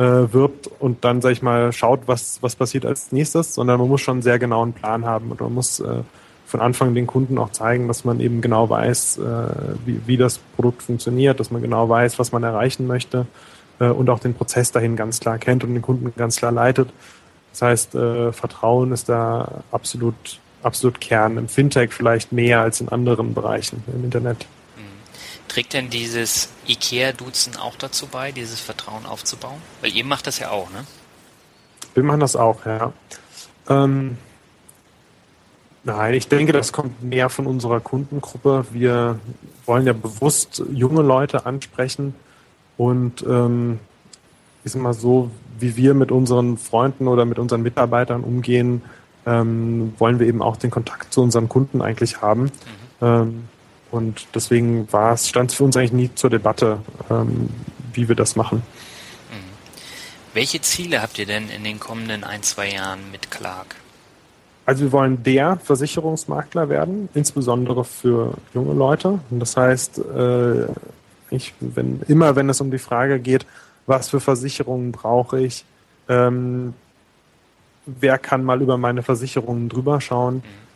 äh, 0.00 0.32
wirbt 0.32 0.66
und 0.78 1.04
dann, 1.04 1.20
sag 1.20 1.32
ich 1.32 1.42
mal, 1.42 1.72
schaut, 1.72 2.00
was, 2.06 2.38
was 2.42 2.56
passiert 2.56 2.86
als 2.86 3.12
nächstes, 3.12 3.54
sondern 3.54 3.78
man 3.78 3.88
muss 3.88 4.00
schon 4.00 4.16
einen 4.16 4.22
sehr 4.22 4.38
genauen 4.38 4.72
Plan 4.72 5.04
haben 5.04 5.30
und 5.30 5.40
man 5.40 5.52
muss 5.52 5.80
äh, 5.80 6.02
von 6.46 6.60
Anfang 6.60 6.94
den 6.94 7.06
Kunden 7.06 7.36
auch 7.36 7.50
zeigen, 7.50 7.86
dass 7.86 8.04
man 8.04 8.18
eben 8.18 8.40
genau 8.40 8.70
weiß, 8.70 9.18
äh, 9.18 9.22
wie, 9.84 10.00
wie 10.06 10.16
das 10.16 10.38
Produkt 10.56 10.82
funktioniert, 10.82 11.38
dass 11.38 11.50
man 11.50 11.60
genau 11.60 11.88
weiß, 11.88 12.18
was 12.18 12.32
man 12.32 12.42
erreichen 12.42 12.86
möchte 12.86 13.26
äh, 13.78 13.88
und 13.88 14.08
auch 14.08 14.20
den 14.20 14.32
Prozess 14.32 14.72
dahin 14.72 14.96
ganz 14.96 15.20
klar 15.20 15.36
kennt 15.36 15.64
und 15.64 15.74
den 15.74 15.82
Kunden 15.82 16.12
ganz 16.16 16.36
klar 16.36 16.52
leitet. 16.52 16.88
Das 17.52 17.62
heißt, 17.62 17.94
äh, 17.94 18.32
Vertrauen 18.32 18.92
ist 18.92 19.10
da 19.10 19.62
absolut, 19.70 20.40
absolut 20.62 20.98
Kern. 21.00 21.36
Im 21.36 21.48
Fintech 21.48 21.92
vielleicht 21.92 22.32
mehr 22.32 22.60
als 22.60 22.80
in 22.80 22.88
anderen 22.88 23.34
Bereichen 23.34 23.84
im 23.94 24.04
Internet. 24.04 24.46
Trägt 25.48 25.72
denn 25.72 25.90
dieses 25.90 26.48
IKEA-Duzen 26.68 27.56
auch 27.56 27.76
dazu 27.76 28.06
bei, 28.06 28.32
dieses 28.32 28.60
Vertrauen 28.60 29.06
aufzubauen? 29.06 29.60
Weil 29.80 29.92
ihr 29.92 30.04
macht 30.04 30.26
das 30.26 30.38
ja 30.38 30.50
auch, 30.50 30.70
ne? 30.70 30.84
Wir 31.94 32.04
machen 32.04 32.20
das 32.20 32.36
auch, 32.36 32.64
ja. 32.66 32.92
Ähm, 33.68 34.16
nein, 35.82 36.14
ich 36.14 36.28
denke, 36.28 36.52
das 36.52 36.72
kommt 36.72 37.02
mehr 37.02 37.28
von 37.28 37.46
unserer 37.46 37.80
Kundengruppe. 37.80 38.66
Wir 38.70 39.18
wollen 39.66 39.86
ja 39.86 39.92
bewusst 39.92 40.62
junge 40.72 41.02
Leute 41.02 41.46
ansprechen 41.46 42.14
und 42.76 43.22
ähm, 43.22 43.80
ich 44.64 44.72
sag 44.72 44.82
mal 44.82 44.94
so, 44.94 45.30
wie 45.58 45.76
wir 45.76 45.94
mit 45.94 46.10
unseren 46.12 46.58
Freunden 46.58 47.08
oder 47.08 47.24
mit 47.24 47.38
unseren 47.38 47.62
Mitarbeitern 47.62 48.22
umgehen, 48.22 48.82
ähm, 49.26 49.94
wollen 49.98 50.18
wir 50.18 50.26
eben 50.26 50.42
auch 50.42 50.56
den 50.56 50.70
Kontakt 50.70 51.12
zu 51.12 51.22
unseren 51.22 51.48
Kunden 51.48 51.82
eigentlich 51.82 52.22
haben. 52.22 52.44
Mhm. 52.44 52.50
Ähm, 53.02 53.44
und 53.90 54.26
deswegen 54.34 54.86
stand 55.16 55.50
es 55.50 55.56
für 55.56 55.64
uns 55.64 55.76
eigentlich 55.76 55.92
nie 55.92 56.10
zur 56.14 56.30
Debatte, 56.30 56.80
ähm, 57.10 57.48
wie 57.92 58.08
wir 58.08 58.16
das 58.16 58.36
machen. 58.36 58.62
Welche 60.32 60.60
Ziele 60.60 61.02
habt 61.02 61.18
ihr 61.18 61.26
denn 61.26 61.48
in 61.48 61.64
den 61.64 61.80
kommenden 61.80 62.22
ein, 62.22 62.42
zwei 62.42 62.70
Jahren 62.70 63.10
mit 63.10 63.30
Clark? 63.30 63.74
Also 64.64 64.84
wir 64.84 64.92
wollen 64.92 65.24
der 65.24 65.56
Versicherungsmakler 65.56 66.68
werden, 66.68 67.08
insbesondere 67.14 67.84
für 67.84 68.34
junge 68.54 68.74
Leute. 68.74 69.18
Und 69.30 69.40
das 69.40 69.56
heißt, 69.56 69.98
äh, 69.98 70.66
ich, 71.30 71.52
wenn, 71.58 72.02
immer 72.06 72.36
wenn 72.36 72.48
es 72.48 72.60
um 72.60 72.70
die 72.70 72.78
Frage 72.78 73.18
geht, 73.18 73.44
was 73.86 74.10
für 74.10 74.20
Versicherungen 74.20 74.92
brauche 74.92 75.40
ich, 75.40 75.64
ähm, 76.08 76.74
wer 77.86 78.16
kann 78.18 78.44
mal 78.44 78.62
über 78.62 78.78
meine 78.78 79.02
Versicherungen 79.02 79.68
drüber 79.68 80.00
schauen, 80.00 80.36
mhm. 80.36 80.69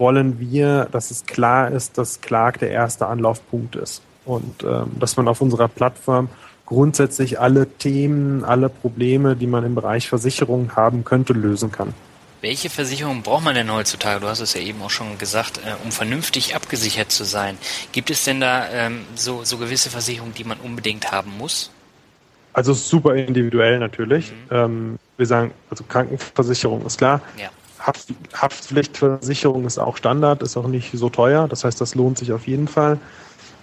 Wollen 0.00 0.40
wir, 0.40 0.88
dass 0.90 1.12
es 1.12 1.26
klar 1.26 1.70
ist, 1.70 1.98
dass 1.98 2.20
Clark 2.20 2.58
der 2.58 2.70
erste 2.70 3.06
Anlaufpunkt 3.06 3.76
ist. 3.76 4.02
Und 4.24 4.64
ähm, 4.64 4.90
dass 4.98 5.16
man 5.16 5.28
auf 5.28 5.40
unserer 5.40 5.68
Plattform 5.68 6.28
grundsätzlich 6.66 7.38
alle 7.38 7.68
Themen, 7.68 8.44
alle 8.44 8.68
Probleme, 8.68 9.36
die 9.36 9.46
man 9.46 9.64
im 9.64 9.74
Bereich 9.74 10.08
Versicherungen 10.08 10.74
haben 10.76 11.04
könnte, 11.04 11.32
lösen 11.32 11.70
kann. 11.70 11.94
Welche 12.40 12.70
Versicherung 12.70 13.22
braucht 13.22 13.44
man 13.44 13.54
denn 13.54 13.70
heutzutage? 13.70 14.20
Du 14.20 14.26
hast 14.26 14.40
es 14.40 14.54
ja 14.54 14.62
eben 14.62 14.80
auch 14.80 14.90
schon 14.90 15.18
gesagt, 15.18 15.58
äh, 15.58 15.72
um 15.84 15.92
vernünftig 15.92 16.56
abgesichert 16.56 17.10
zu 17.12 17.24
sein. 17.24 17.58
Gibt 17.92 18.10
es 18.10 18.24
denn 18.24 18.40
da 18.40 18.68
ähm, 18.70 19.04
so, 19.14 19.44
so 19.44 19.58
gewisse 19.58 19.90
Versicherungen, 19.90 20.34
die 20.34 20.44
man 20.44 20.58
unbedingt 20.58 21.12
haben 21.12 21.36
muss? 21.36 21.70
Also 22.52 22.72
super 22.72 23.14
individuell 23.14 23.78
natürlich. 23.78 24.32
Mhm. 24.32 24.36
Ähm, 24.50 24.98
wir 25.18 25.26
sagen, 25.26 25.52
also 25.68 25.84
Krankenversicherung 25.84 26.86
ist 26.86 26.96
klar. 26.96 27.20
Ja. 27.36 27.50
Haft, 27.80 28.08
Haftpflichtversicherung 28.34 29.64
ist 29.64 29.78
auch 29.78 29.96
Standard, 29.96 30.42
ist 30.42 30.56
auch 30.56 30.68
nicht 30.68 30.92
so 30.92 31.08
teuer. 31.08 31.48
Das 31.48 31.64
heißt, 31.64 31.80
das 31.80 31.94
lohnt 31.94 32.18
sich 32.18 32.32
auf 32.32 32.46
jeden 32.46 32.68
Fall. 32.68 32.98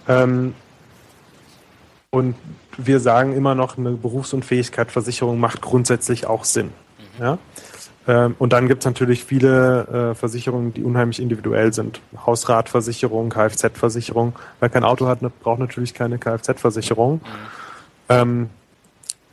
Ähm, 0.08 0.54
und 2.10 2.34
wir 2.76 3.00
sagen 3.00 3.34
immer 3.34 3.54
noch, 3.54 3.78
eine 3.78 3.92
Berufsunfähigkeitsversicherung 3.92 5.38
macht 5.38 5.60
grundsätzlich 5.60 6.26
auch 6.26 6.44
Sinn. 6.44 6.70
Mhm. 7.18 7.24
Ja? 7.24 7.38
Ähm, 8.08 8.34
und 8.38 8.52
dann 8.52 8.68
gibt 8.68 8.82
es 8.82 8.86
natürlich 8.86 9.24
viele 9.24 10.12
äh, 10.12 10.14
Versicherungen, 10.14 10.72
die 10.72 10.82
unheimlich 10.82 11.20
individuell 11.20 11.72
sind. 11.72 12.00
Hausratversicherung, 12.24 13.28
Kfz-Versicherung. 13.28 14.34
Wer 14.60 14.70
kein 14.70 14.84
Auto 14.84 15.06
hat, 15.06 15.20
ne, 15.20 15.30
braucht 15.40 15.60
natürlich 15.60 15.92
keine 15.92 16.18
Kfz-Versicherung. 16.18 17.14
Mhm. 17.14 17.20
Ähm, 18.08 18.50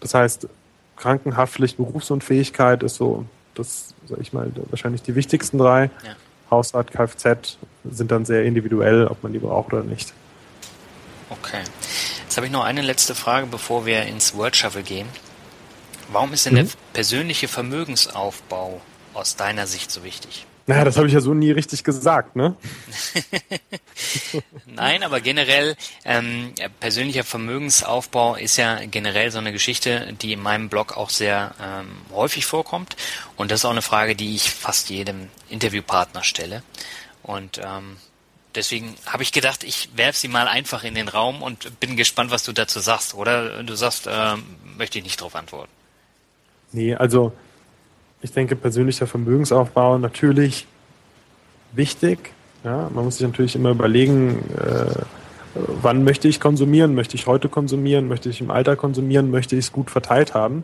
das 0.02 0.13
heißt, 0.13 0.50
Krankenhaftpflicht, 0.98 1.78
Berufsunfähigkeit 1.78 2.84
ist 2.84 2.95
so, 2.95 3.26
das 3.56 3.94
sag 4.08 4.20
ich 4.20 4.34
mal, 4.34 4.52
wahrscheinlich 4.70 5.02
die 5.02 5.15
wichtigsten 5.15 5.58
drei. 5.58 5.89
Ja. 6.04 6.15
Hausrat, 6.52 6.91
Kfz 6.91 7.58
sind 7.84 8.12
dann 8.12 8.26
sehr 8.26 8.44
individuell, 8.44 9.08
ob 9.08 9.24
man 9.24 9.34
die 9.34 9.39
braucht 9.39 9.74
oder 9.74 9.84
nicht. 9.84 10.13
Okay. 11.30 11.62
Jetzt 12.24 12.38
habe 12.38 12.48
ich 12.48 12.54
noch 12.54 12.63
eine 12.63 12.82
letzte 12.82 13.15
Frage, 13.15 13.48
bevor 13.48 13.86
wir 13.86 14.04
ins 14.04 14.36
World 14.36 14.56
Shuffle 14.56 14.84
gehen. 14.84 15.08
Warum 16.12 16.34
ist 16.34 16.46
denn 16.46 16.54
mhm. 16.54 16.58
der 16.58 16.68
persönliche 16.94 17.48
Vermögensaufbau 17.48 18.82
aus 19.13 19.36
deiner 19.36 19.65
Sicht 19.65 19.89
so 19.89 20.04
wichtig? 20.04 20.46
Naja, 20.67 20.84
das 20.84 20.97
habe 20.97 21.08
ich 21.08 21.13
ja 21.13 21.19
so 21.19 21.36
nie 21.36 21.51
richtig 21.51 21.84
gesagt, 21.84 22.36
ne? 22.36 22.56
Nein, 24.65 25.04
aber 25.04 25.21
generell, 25.21 25.75
ähm, 26.06 26.54
persönlicher 26.80 27.23
Vermögensaufbau 27.23 28.36
ist 28.36 28.58
ja 28.58 28.80
generell 28.86 29.30
so 29.30 29.38
eine 29.38 29.51
Geschichte, 29.51 30.13
die 30.21 30.34
in 30.34 30.41
meinem 30.41 30.69
Blog 30.69 30.97
auch 30.97 31.12
sehr 31.12 31.54
ähm, 31.62 31.89
häufig 32.12 32.47
vorkommt. 32.47 32.95
Und 33.38 33.51
das 33.51 33.60
ist 33.60 33.65
auch 33.65 33.71
eine 33.71 33.84
Frage, 33.84 34.15
die 34.15 34.34
ich 34.34 34.49
fast 34.49 34.89
jedem 34.89 35.30
Interviewpartner 35.49 36.23
stelle. 36.23 36.63
Und 37.21 37.60
ähm, 37.63 37.97
deswegen 38.56 38.95
habe 39.06 39.21
ich 39.21 39.32
gedacht, 39.32 39.63
ich 39.63 39.89
werfe 39.95 40.17
sie 40.17 40.28
mal 40.28 40.47
einfach 40.47 40.84
in 40.84 40.95
den 40.95 41.10
Raum 41.10 41.43
und 41.43 41.80
bin 41.80 41.95
gespannt, 41.95 42.32
was 42.32 42.43
du 42.43 42.54
dazu 42.54 42.80
sagst. 42.80 43.13
Oder 43.13 43.62
du 43.62 43.75
sagst, 43.75 44.08
äh, 44.08 44.36
möchte 44.78 44.97
ich 44.97 45.04
nicht 45.04 45.19
darauf 45.21 45.36
antworten. 45.36 45.71
Nee, 46.71 46.95
also 46.95 47.34
ich 48.25 48.33
denke, 48.33 48.55
persönlicher 48.55 49.07
Vermögensaufbau 49.07 49.97
natürlich 49.99 50.67
wichtig. 51.73 52.33
Ja, 52.63 52.89
man 52.93 53.05
muss 53.05 53.17
sich 53.17 53.27
natürlich 53.27 53.55
immer 53.55 53.69
überlegen, 53.69 54.43
äh, 54.57 55.03
wann 55.53 56.03
möchte 56.03 56.27
ich 56.27 56.39
konsumieren? 56.39 56.95
Möchte 56.95 57.15
ich 57.15 57.27
heute 57.27 57.49
konsumieren? 57.49 58.07
Möchte 58.07 58.29
ich 58.29 58.41
im 58.41 58.49
Alter 58.49 58.75
konsumieren? 58.75 59.29
Möchte 59.29 59.55
ich 59.55 59.65
es 59.65 59.71
gut 59.71 59.91
verteilt 59.91 60.33
haben? 60.33 60.55
Mhm. 60.55 60.63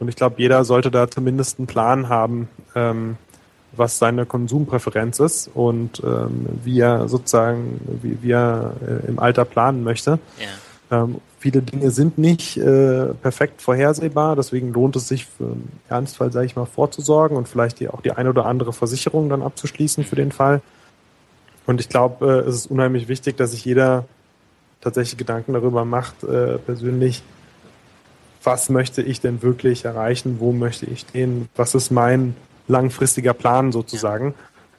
Und 0.00 0.08
ich 0.08 0.16
glaube, 0.16 0.36
jeder 0.38 0.64
sollte 0.64 0.90
da 0.90 1.10
zumindest 1.10 1.58
einen 1.58 1.66
Plan 1.66 2.10
haben, 2.10 2.48
ähm, 2.74 3.16
was 3.72 3.98
seine 3.98 4.26
Konsumpräferenz 4.26 5.18
ist 5.18 5.50
und 5.54 6.02
ähm, 6.04 6.46
wie 6.62 6.80
er 6.80 7.08
sozusagen, 7.08 7.80
wie, 8.02 8.18
wie 8.22 8.32
er 8.32 8.74
äh, 8.86 9.08
im 9.08 9.18
Alter 9.18 9.46
planen 9.46 9.82
möchte. 9.82 10.18
Ja. 10.90 11.04
Ähm, 11.04 11.16
Viele 11.40 11.62
Dinge 11.62 11.92
sind 11.92 12.18
nicht 12.18 12.56
äh, 12.56 13.14
perfekt 13.14 13.62
vorhersehbar, 13.62 14.34
deswegen 14.34 14.72
lohnt 14.72 14.96
es 14.96 15.06
sich 15.06 15.24
für 15.26 15.44
einen 15.44 15.80
Ernstfall, 15.88 16.32
sage 16.32 16.46
ich 16.46 16.56
mal, 16.56 16.66
vorzusorgen 16.66 17.36
und 17.36 17.48
vielleicht 17.48 17.78
die, 17.78 17.88
auch 17.88 18.00
die 18.00 18.10
eine 18.10 18.30
oder 18.30 18.46
andere 18.46 18.72
Versicherung 18.72 19.28
dann 19.28 19.42
abzuschließen 19.42 20.02
für 20.02 20.16
den 20.16 20.32
Fall. 20.32 20.62
Und 21.66 21.80
ich 21.80 21.88
glaube, 21.88 22.26
äh, 22.26 22.48
es 22.48 22.56
ist 22.56 22.70
unheimlich 22.70 23.06
wichtig, 23.06 23.36
dass 23.36 23.52
sich 23.52 23.64
jeder 23.64 24.06
tatsächlich 24.80 25.16
Gedanken 25.16 25.52
darüber 25.52 25.84
macht, 25.84 26.24
äh, 26.24 26.58
persönlich, 26.58 27.22
was 28.42 28.68
möchte 28.68 29.02
ich 29.02 29.20
denn 29.20 29.40
wirklich 29.40 29.84
erreichen, 29.84 30.36
wo 30.40 30.52
möchte 30.52 30.86
ich 30.86 31.00
stehen, 31.00 31.48
was 31.54 31.74
ist 31.74 31.90
mein 31.90 32.34
langfristiger 32.66 33.34
Plan 33.34 33.70
sozusagen. 33.70 34.34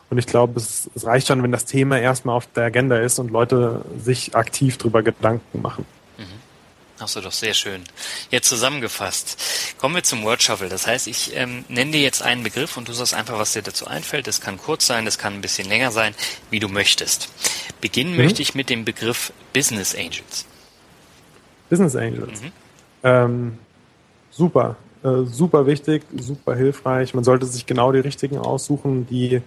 Und 0.09 0.17
ich 0.17 0.25
glaube, 0.25 0.59
es, 0.59 0.89
es 0.95 1.05
reicht 1.05 1.27
schon, 1.27 1.41
wenn 1.43 1.51
das 1.51 1.65
Thema 1.65 1.99
erstmal 1.99 2.35
auf 2.35 2.47
der 2.47 2.65
Agenda 2.65 2.97
ist 2.97 3.19
und 3.19 3.31
Leute 3.31 3.81
sich 4.03 4.35
aktiv 4.35 4.77
darüber 4.77 5.03
Gedanken 5.03 5.61
machen. 5.61 5.85
Hast 6.99 7.15
du 7.15 7.21
doch 7.21 7.31
sehr 7.31 7.53
schön. 7.53 7.83
Jetzt 8.29 8.49
zusammengefasst. 8.49 9.37
Kommen 9.77 9.95
wir 9.95 10.03
zum 10.03 10.23
Word 10.23 10.43
Shuffle. 10.43 10.67
Das 10.67 10.85
heißt, 10.85 11.07
ich 11.07 11.33
ähm, 11.33 11.63
nenne 11.69 11.91
dir 11.91 12.01
jetzt 12.01 12.21
einen 12.21 12.43
Begriff 12.43 12.75
und 12.75 12.89
du 12.89 12.93
sagst 12.93 13.13
einfach, 13.13 13.39
was 13.39 13.53
dir 13.53 13.61
dazu 13.61 13.87
einfällt. 13.87 14.27
Das 14.27 14.41
kann 14.41 14.57
kurz 14.57 14.85
sein, 14.85 15.05
das 15.05 15.17
kann 15.17 15.33
ein 15.33 15.41
bisschen 15.41 15.69
länger 15.69 15.91
sein, 15.91 16.13
wie 16.49 16.59
du 16.59 16.67
möchtest. 16.67 17.29
Beginnen 17.79 18.11
mhm. 18.11 18.17
möchte 18.17 18.41
ich 18.41 18.53
mit 18.53 18.69
dem 18.69 18.83
Begriff 18.83 19.31
Business 19.53 19.95
Angels. 19.95 20.45
Business 21.69 21.95
Angels. 21.95 22.41
Mhm. 22.41 22.51
Ähm, 23.03 23.57
super. 24.29 24.75
Äh, 25.01 25.23
super 25.23 25.65
wichtig, 25.65 26.03
super 26.17 26.55
hilfreich. 26.55 27.13
Man 27.13 27.23
sollte 27.23 27.45
sich 27.45 27.65
genau 27.65 27.93
die 27.93 27.99
richtigen 27.99 28.37
aussuchen, 28.37 29.07
die 29.07 29.41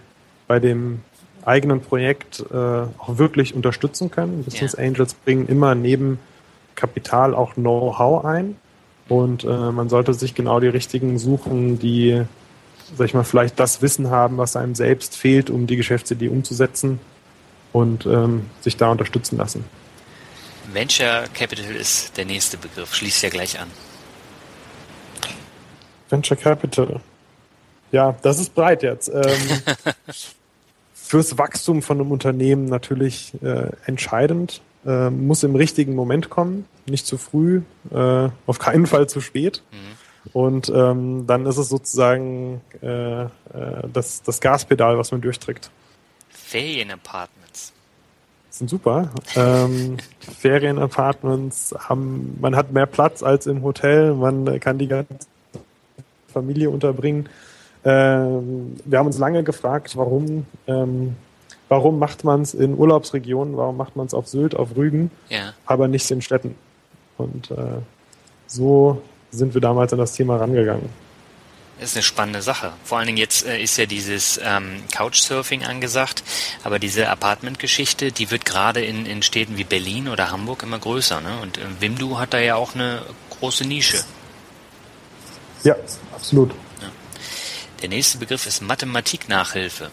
bei 0.46 0.58
dem 0.58 1.02
eigenen 1.44 1.82
Projekt 1.82 2.44
äh, 2.50 2.56
auch 2.56 3.18
wirklich 3.18 3.54
unterstützen 3.54 4.10
können. 4.10 4.44
Business 4.44 4.72
ja. 4.72 4.84
Angels 4.84 5.12
bringen 5.12 5.46
immer 5.48 5.74
neben 5.74 6.18
Kapital 6.82 7.32
auch 7.32 7.54
Know-how 7.54 8.24
ein. 8.24 8.56
Und 9.08 9.44
äh, 9.44 9.46
man 9.46 9.88
sollte 9.88 10.14
sich 10.14 10.34
genau 10.34 10.58
die 10.58 10.66
richtigen 10.68 11.16
suchen, 11.18 11.78
die, 11.78 12.24
sag 12.96 13.06
ich 13.06 13.14
mal, 13.14 13.24
vielleicht 13.24 13.60
das 13.60 13.82
Wissen 13.82 14.10
haben, 14.10 14.36
was 14.36 14.56
einem 14.56 14.74
selbst 14.74 15.16
fehlt, 15.16 15.48
um 15.48 15.68
die 15.68 15.76
Geschäftsidee 15.76 16.28
umzusetzen 16.28 16.98
und 17.72 18.04
ähm, 18.06 18.50
sich 18.60 18.76
da 18.76 18.90
unterstützen 18.90 19.36
lassen. 19.36 19.64
Venture 20.72 21.24
Capital 21.34 21.76
ist 21.76 22.16
der 22.16 22.24
nächste 22.24 22.56
Begriff, 22.56 22.94
schließt 22.94 23.22
ja 23.22 23.28
gleich 23.28 23.60
an. 23.60 23.68
Venture 26.10 26.36
Capital. 26.36 27.00
Ja, 27.92 28.16
das 28.22 28.40
ist 28.40 28.54
breit 28.54 28.82
jetzt. 28.82 29.08
Ähm, 29.08 29.22
fürs 30.94 31.38
Wachstum 31.38 31.82
von 31.82 32.00
einem 32.00 32.10
Unternehmen 32.10 32.64
natürlich 32.64 33.34
äh, 33.42 33.70
entscheidend 33.86 34.62
äh, 34.86 35.10
muss 35.10 35.42
im 35.42 35.54
richtigen 35.54 35.94
Moment 35.94 36.30
kommen, 36.30 36.66
nicht 36.86 37.06
zu 37.06 37.18
früh, 37.18 37.62
äh, 37.90 38.28
auf 38.46 38.58
keinen 38.58 38.86
Fall 38.86 39.08
zu 39.08 39.20
spät. 39.20 39.62
Mhm. 39.70 40.32
Und 40.32 40.72
ähm, 40.74 41.26
dann 41.26 41.46
ist 41.46 41.56
es 41.58 41.68
sozusagen 41.68 42.60
äh, 42.80 43.22
äh, 43.22 43.28
das, 43.92 44.22
das 44.22 44.40
Gaspedal, 44.40 44.96
was 44.96 45.10
man 45.10 45.20
durchträgt. 45.20 45.70
Ferienapartments. 46.28 47.72
Sind 48.50 48.70
super. 48.70 49.10
Ähm, 49.34 49.96
Ferienapartments 50.38 51.74
haben, 51.78 52.38
man 52.40 52.54
hat 52.54 52.72
mehr 52.72 52.86
Platz 52.86 53.22
als 53.22 53.46
im 53.46 53.62
Hotel, 53.62 54.14
man 54.14 54.60
kann 54.60 54.78
die 54.78 54.88
ganze 54.88 55.26
Familie 56.32 56.70
unterbringen. 56.70 57.28
Ähm, 57.84 58.76
wir 58.84 58.98
haben 58.98 59.06
uns 59.06 59.18
lange 59.18 59.42
gefragt, 59.42 59.96
warum 59.96 60.46
ähm, 60.66 61.16
warum 61.72 61.98
macht 61.98 62.22
man 62.22 62.42
es 62.42 62.52
in 62.52 62.76
Urlaubsregionen, 62.76 63.56
warum 63.56 63.78
macht 63.78 63.96
man 63.96 64.06
es 64.06 64.12
auf 64.12 64.28
Sylt, 64.28 64.54
auf 64.54 64.76
Rügen, 64.76 65.10
ja. 65.30 65.54
aber 65.64 65.88
nicht 65.88 66.10
in 66.10 66.20
Städten. 66.20 66.54
Und 67.16 67.50
äh, 67.50 67.80
so 68.46 69.00
sind 69.30 69.54
wir 69.54 69.62
damals 69.62 69.90
an 69.94 69.98
das 69.98 70.12
Thema 70.12 70.36
rangegangen. 70.36 70.90
Das 71.80 71.92
ist 71.92 71.96
eine 71.96 72.02
spannende 72.02 72.42
Sache. 72.42 72.74
Vor 72.84 72.98
allen 72.98 73.06
Dingen 73.06 73.16
jetzt 73.16 73.46
äh, 73.46 73.58
ist 73.58 73.78
ja 73.78 73.86
dieses 73.86 74.38
ähm, 74.44 74.82
Couchsurfing 74.94 75.64
angesagt, 75.64 76.22
aber 76.62 76.78
diese 76.78 77.08
Apartment-Geschichte, 77.08 78.12
die 78.12 78.30
wird 78.30 78.44
gerade 78.44 78.84
in, 78.84 79.06
in 79.06 79.22
Städten 79.22 79.56
wie 79.56 79.64
Berlin 79.64 80.10
oder 80.10 80.30
Hamburg 80.30 80.62
immer 80.64 80.78
größer. 80.78 81.22
Ne? 81.22 81.40
Und 81.40 81.56
äh, 81.56 81.62
Wimdu 81.80 82.18
hat 82.18 82.34
da 82.34 82.38
ja 82.38 82.56
auch 82.56 82.74
eine 82.74 83.00
große 83.38 83.66
Nische. 83.66 84.04
Ja, 85.64 85.74
absolut. 86.14 86.50
Ja. 86.82 86.90
Der 87.80 87.88
nächste 87.88 88.18
Begriff 88.18 88.46
ist 88.46 88.60
Mathematiknachhilfe. 88.60 89.90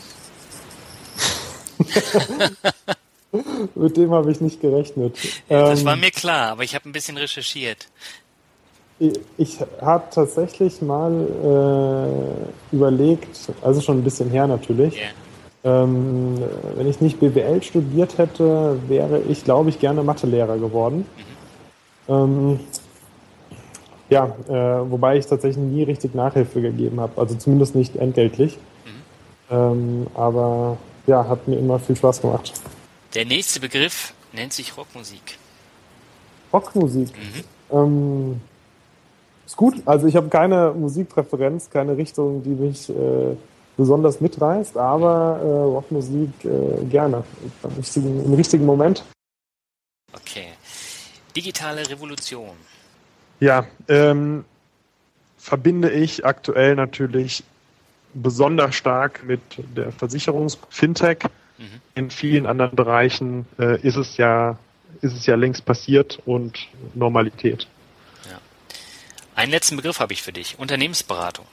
Mit 3.75 3.95
dem 3.97 4.11
habe 4.11 4.31
ich 4.31 4.41
nicht 4.41 4.59
gerechnet. 4.59 5.15
Ja, 5.49 5.69
das 5.69 5.81
ähm, 5.81 5.85
war 5.85 5.95
mir 5.95 6.11
klar, 6.11 6.51
aber 6.51 6.63
ich 6.63 6.73
habe 6.75 6.89
ein 6.89 6.91
bisschen 6.91 7.17
recherchiert. 7.17 7.87
Ich 9.37 9.59
habe 9.81 10.03
tatsächlich 10.11 10.81
mal 10.81 11.13
äh, 12.71 12.75
überlegt, 12.75 13.49
also 13.61 13.79
schon 13.79 13.99
ein 13.99 14.03
bisschen 14.03 14.29
her 14.29 14.45
natürlich, 14.45 14.93
yeah. 14.97 15.83
ähm, 15.83 16.37
wenn 16.75 16.85
ich 16.85 16.99
nicht 16.99 17.17
BWL 17.19 17.63
studiert 17.63 18.17
hätte, 18.17 18.77
wäre 18.89 19.21
ich, 19.29 19.45
glaube 19.45 19.69
ich, 19.69 19.79
gerne 19.79 20.03
Mathelehrer 20.03 20.57
geworden. 20.57 21.05
Mhm. 22.07 22.13
Ähm, 22.13 22.59
ja, 24.09 24.35
äh, 24.49 24.91
wobei 24.91 25.17
ich 25.17 25.27
tatsächlich 25.27 25.63
nie 25.63 25.83
richtig 25.83 26.13
Nachhilfe 26.13 26.61
gegeben 26.61 26.99
habe, 26.99 27.21
also 27.21 27.35
zumindest 27.35 27.75
nicht 27.75 27.95
entgeltlich. 27.95 28.57
Mhm. 28.85 29.55
Ähm, 29.55 30.07
aber 30.13 30.77
ja, 31.09 31.27
hat 31.27 31.47
mir 31.47 31.57
immer 31.57 31.79
viel 31.79 31.95
Spaß 31.95 32.21
gemacht. 32.21 32.53
Der 33.15 33.25
nächste 33.25 33.59
Begriff 33.59 34.13
nennt 34.31 34.53
sich 34.53 34.77
Rockmusik. 34.77 35.37
Rockmusik? 36.53 37.09
Mhm. 37.17 37.43
Ähm, 37.75 38.41
ist 39.45 39.57
gut. 39.57 39.81
Also 39.85 40.07
ich 40.07 40.15
habe 40.15 40.29
keine 40.29 40.71
Musikpräferenz, 40.71 41.69
keine 41.69 41.97
Richtung, 41.97 42.43
die 42.43 42.49
mich 42.49 42.89
äh, 42.89 43.35
besonders 43.75 44.21
mitreißt, 44.21 44.77
aber 44.77 45.39
äh, 45.41 45.47
Rockmusik 45.47 46.29
äh, 46.45 46.85
gerne. 46.85 47.23
Im 47.63 47.71
richtigen, 47.71 48.25
Im 48.25 48.33
richtigen 48.35 48.65
Moment. 48.65 49.03
Okay. 50.13 50.49
Digitale 51.35 51.89
Revolution. 51.89 52.55
Ja, 53.39 53.65
ähm, 53.87 54.45
verbinde 55.37 55.89
ich 55.91 56.25
aktuell 56.25 56.75
natürlich 56.75 57.43
besonders 58.13 58.75
stark 58.75 59.23
mit 59.25 59.41
der 59.75 59.91
Versicherungs-Fintech. 59.91 61.19
Mhm. 61.57 61.63
In 61.95 62.09
vielen 62.09 62.45
anderen 62.45 62.75
Bereichen 62.75 63.45
äh, 63.57 63.79
ist 63.81 63.95
es 63.95 64.17
ja 64.17 64.57
ist 65.01 65.15
es 65.15 65.27
ja 65.27 65.35
längst 65.35 65.65
passiert 65.65 66.19
und 66.25 66.67
Normalität. 66.95 67.67
Einen 69.39 69.51
letzten 69.51 69.77
Begriff 69.77 70.01
habe 70.01 70.11
ich 70.11 70.21
für 70.21 70.33
dich. 70.33 70.59
Unternehmensberatung. 70.59 71.45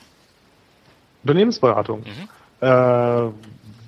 Unternehmensberatung. 1.22 2.00
Mhm. 2.00 2.66
Äh, 2.66 3.30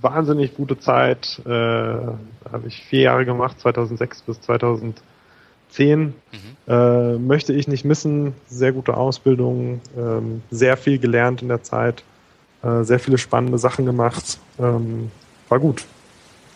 wahnsinnig 0.00 0.54
gute 0.54 0.78
Zeit. 0.78 1.40
Äh, 1.44 1.48
habe 1.48 2.68
ich 2.68 2.84
vier 2.84 3.00
Jahre 3.00 3.24
gemacht, 3.24 3.58
2006 3.58 4.22
bis 4.22 4.40
2010. 4.42 5.02
Mhm. 5.80 6.14
Äh, 6.68 7.18
möchte 7.18 7.52
ich 7.52 7.66
nicht 7.66 7.84
missen. 7.84 8.34
Sehr 8.46 8.70
gute 8.70 8.96
Ausbildung, 8.96 9.80
ähm, 9.96 10.42
sehr 10.52 10.76
viel 10.76 11.00
gelernt 11.00 11.42
in 11.42 11.48
der 11.48 11.64
Zeit, 11.64 12.04
äh, 12.62 12.82
sehr 12.82 12.98
viele 12.98 13.18
spannende 13.18 13.58
Sachen 13.58 13.86
gemacht. 13.86 14.38
Ähm, 14.58 15.10
war 15.48 15.58
gut. 15.58 15.84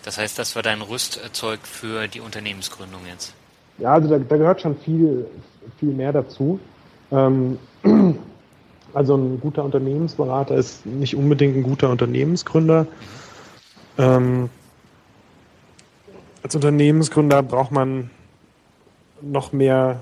Das 0.04 0.18
heißt, 0.18 0.38
das 0.38 0.56
war 0.56 0.62
dein 0.62 0.82
Rüstzeug 0.82 1.60
für 1.62 2.08
die 2.08 2.20
Unternehmensgründung 2.20 3.00
jetzt? 3.08 3.34
Ja, 3.78 3.94
also 3.94 4.08
da, 4.08 4.18
da 4.18 4.36
gehört 4.36 4.60
schon 4.60 4.76
viel, 4.78 5.26
viel 5.78 5.92
mehr 5.92 6.12
dazu. 6.12 6.58
Ähm, 7.10 7.58
also 8.94 9.16
ein 9.16 9.40
guter 9.40 9.64
Unternehmensberater 9.64 10.56
ist 10.56 10.84
nicht 10.84 11.14
unbedingt 11.14 11.56
ein 11.56 11.62
guter 11.62 11.90
Unternehmensgründer. 11.90 12.86
Ähm, 13.98 14.50
als 16.42 16.54
Unternehmensgründer 16.56 17.42
braucht 17.42 17.70
man 17.70 18.10
noch 19.20 19.52
mehr 19.52 20.00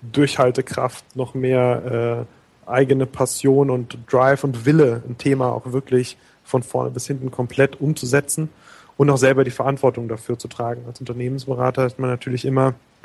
Durchhaltekraft, 0.00 1.04
noch 1.14 1.34
mehr 1.34 2.26
äh, 2.26 2.35
eigene 2.66 3.06
Passion 3.06 3.70
und 3.70 3.98
Drive 4.10 4.44
und 4.44 4.66
Wille, 4.66 5.02
ein 5.08 5.18
Thema 5.18 5.52
auch 5.52 5.72
wirklich 5.72 6.16
von 6.44 6.62
vorne 6.62 6.90
bis 6.90 7.06
hinten 7.06 7.30
komplett 7.30 7.80
umzusetzen 7.80 8.50
und 8.96 9.10
auch 9.10 9.18
selber 9.18 9.44
die 9.44 9.50
Verantwortung 9.50 10.08
dafür 10.08 10.38
zu 10.38 10.48
tragen. 10.48 10.82
Als 10.86 11.00
Unternehmensberater 11.00 11.86
ist 11.86 11.98
man 11.98 12.10
natürlich 12.10 12.44
immer 12.44 12.74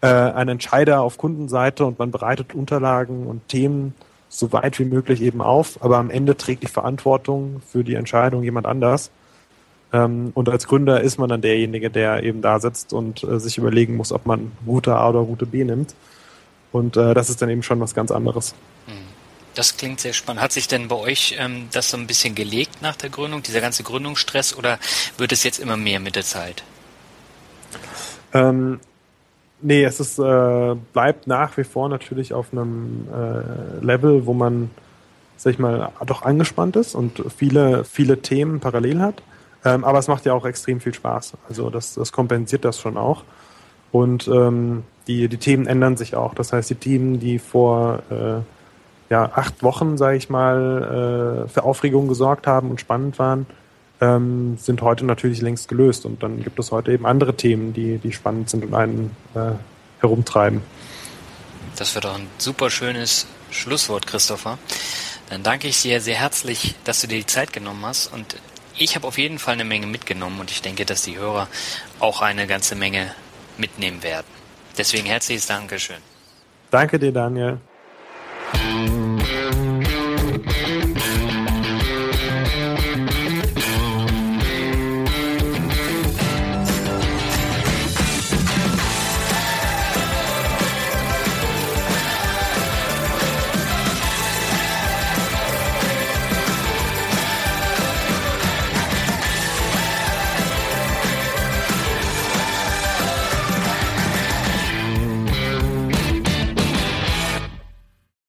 äh, 0.00 0.06
ein 0.06 0.48
Entscheider 0.48 1.02
auf 1.02 1.18
Kundenseite 1.18 1.84
und 1.84 1.98
man 1.98 2.10
bereitet 2.10 2.54
Unterlagen 2.54 3.26
und 3.26 3.46
Themen 3.48 3.94
so 4.28 4.52
weit 4.52 4.78
wie 4.78 4.84
möglich 4.84 5.22
eben 5.22 5.40
auf, 5.40 5.82
aber 5.82 5.96
am 5.96 6.10
Ende 6.10 6.36
trägt 6.36 6.62
die 6.62 6.68
Verantwortung 6.68 7.62
für 7.66 7.82
die 7.82 7.94
Entscheidung 7.94 8.42
jemand 8.42 8.66
anders. 8.66 9.10
Ähm, 9.92 10.32
und 10.34 10.48
als 10.48 10.66
Gründer 10.66 11.00
ist 11.00 11.18
man 11.18 11.30
dann 11.30 11.40
derjenige, 11.40 11.90
der 11.90 12.22
eben 12.22 12.42
da 12.42 12.60
sitzt 12.60 12.92
und 12.92 13.24
äh, 13.24 13.40
sich 13.40 13.56
überlegen 13.56 13.96
muss, 13.96 14.12
ob 14.12 14.26
man 14.26 14.52
Route 14.66 14.94
A 14.94 15.08
oder 15.08 15.20
Route 15.20 15.46
B 15.46 15.64
nimmt. 15.64 15.94
Und 16.72 16.96
äh, 16.96 17.14
das 17.14 17.30
ist 17.30 17.40
dann 17.40 17.48
eben 17.48 17.62
schon 17.62 17.80
was 17.80 17.94
ganz 17.94 18.10
anderes. 18.10 18.54
Hm. 18.86 18.94
Das 19.54 19.76
klingt 19.76 20.00
sehr 20.00 20.12
spannend. 20.12 20.42
Hat 20.42 20.52
sich 20.52 20.68
denn 20.68 20.88
bei 20.88 20.96
euch 20.96 21.36
ähm, 21.38 21.68
das 21.72 21.90
so 21.90 21.96
ein 21.96 22.06
bisschen 22.06 22.34
gelegt 22.34 22.82
nach 22.82 22.96
der 22.96 23.10
Gründung, 23.10 23.42
dieser 23.42 23.60
ganze 23.60 23.82
Gründungsstress, 23.82 24.56
oder 24.56 24.78
wird 25.16 25.32
es 25.32 25.42
jetzt 25.42 25.58
immer 25.58 25.76
mehr 25.76 25.98
mit 25.98 26.14
der 26.14 26.24
Zeit? 26.24 26.62
Ähm, 28.34 28.78
Nee, 29.60 29.84
es 29.84 29.98
ist, 29.98 30.18
äh, 30.18 30.76
bleibt 30.92 31.26
nach 31.26 31.56
wie 31.56 31.64
vor 31.64 31.88
natürlich 31.88 32.32
auf 32.32 32.52
einem 32.52 33.08
äh, 33.12 33.84
Level, 33.84 34.24
wo 34.24 34.32
man, 34.32 34.70
sag 35.36 35.54
ich 35.54 35.58
mal, 35.58 35.90
doch 36.06 36.22
angespannt 36.22 36.76
ist 36.76 36.94
und 36.94 37.24
viele, 37.36 37.84
viele 37.84 38.22
Themen 38.22 38.60
parallel 38.60 39.00
hat. 39.00 39.22
Ähm, 39.64 39.84
aber 39.84 39.98
es 39.98 40.06
macht 40.06 40.24
ja 40.26 40.32
auch 40.32 40.46
extrem 40.46 40.80
viel 40.80 40.94
Spaß. 40.94 41.32
Also 41.48 41.70
das, 41.70 41.94
das 41.94 42.12
kompensiert 42.12 42.64
das 42.64 42.78
schon 42.78 42.96
auch. 42.96 43.24
Und 43.90 44.28
ähm, 44.28 44.84
die, 45.08 45.28
die 45.28 45.38
Themen 45.38 45.66
ändern 45.66 45.96
sich 45.96 46.14
auch. 46.14 46.34
Das 46.34 46.52
heißt, 46.52 46.70
die 46.70 46.74
Themen, 46.76 47.18
die 47.18 47.38
vor 47.38 48.02
äh, 48.10 49.12
ja, 49.12 49.24
acht 49.34 49.62
Wochen, 49.62 49.96
sage 49.96 50.16
ich 50.16 50.28
mal, 50.28 51.46
äh, 51.46 51.48
für 51.48 51.64
Aufregung 51.64 52.08
gesorgt 52.08 52.46
haben 52.46 52.70
und 52.70 52.80
spannend 52.80 53.18
waren, 53.18 53.46
ähm, 54.00 54.58
sind 54.58 54.82
heute 54.82 55.04
natürlich 55.06 55.40
längst 55.40 55.68
gelöst. 55.68 56.04
Und 56.04 56.22
dann 56.22 56.42
gibt 56.42 56.58
es 56.58 56.70
heute 56.70 56.92
eben 56.92 57.06
andere 57.06 57.34
Themen, 57.34 57.72
die, 57.72 57.98
die 57.98 58.12
spannend 58.12 58.50
sind 58.50 58.64
und 58.64 58.74
einen 58.74 59.16
äh, 59.34 59.52
herumtreiben. 60.00 60.60
Das 61.76 61.94
wird 61.94 62.04
doch 62.04 62.16
ein 62.16 62.26
super 62.36 62.70
schönes 62.70 63.26
Schlusswort, 63.50 64.06
Christopher. 64.06 64.58
Dann 65.30 65.42
danke 65.42 65.68
ich 65.68 65.80
dir 65.82 66.00
sehr 66.00 66.16
herzlich, 66.16 66.74
dass 66.84 67.00
du 67.00 67.06
dir 67.06 67.18
die 67.18 67.26
Zeit 67.26 67.52
genommen 67.52 67.84
hast. 67.84 68.12
Und 68.12 68.36
ich 68.76 68.94
habe 68.94 69.06
auf 69.06 69.16
jeden 69.18 69.38
Fall 69.38 69.54
eine 69.54 69.64
Menge 69.64 69.86
mitgenommen 69.86 70.38
und 70.40 70.50
ich 70.50 70.62
denke, 70.62 70.84
dass 70.84 71.02
die 71.02 71.16
Hörer 71.16 71.48
auch 71.98 72.20
eine 72.20 72.46
ganze 72.46 72.76
Menge 72.76 73.10
mitnehmen 73.56 74.02
werden. 74.02 74.37
Deswegen 74.78 75.06
herzliches 75.06 75.46
Dankeschön. 75.46 75.96
Danke 76.70 76.98
dir, 76.98 77.12
Daniel. 77.12 77.58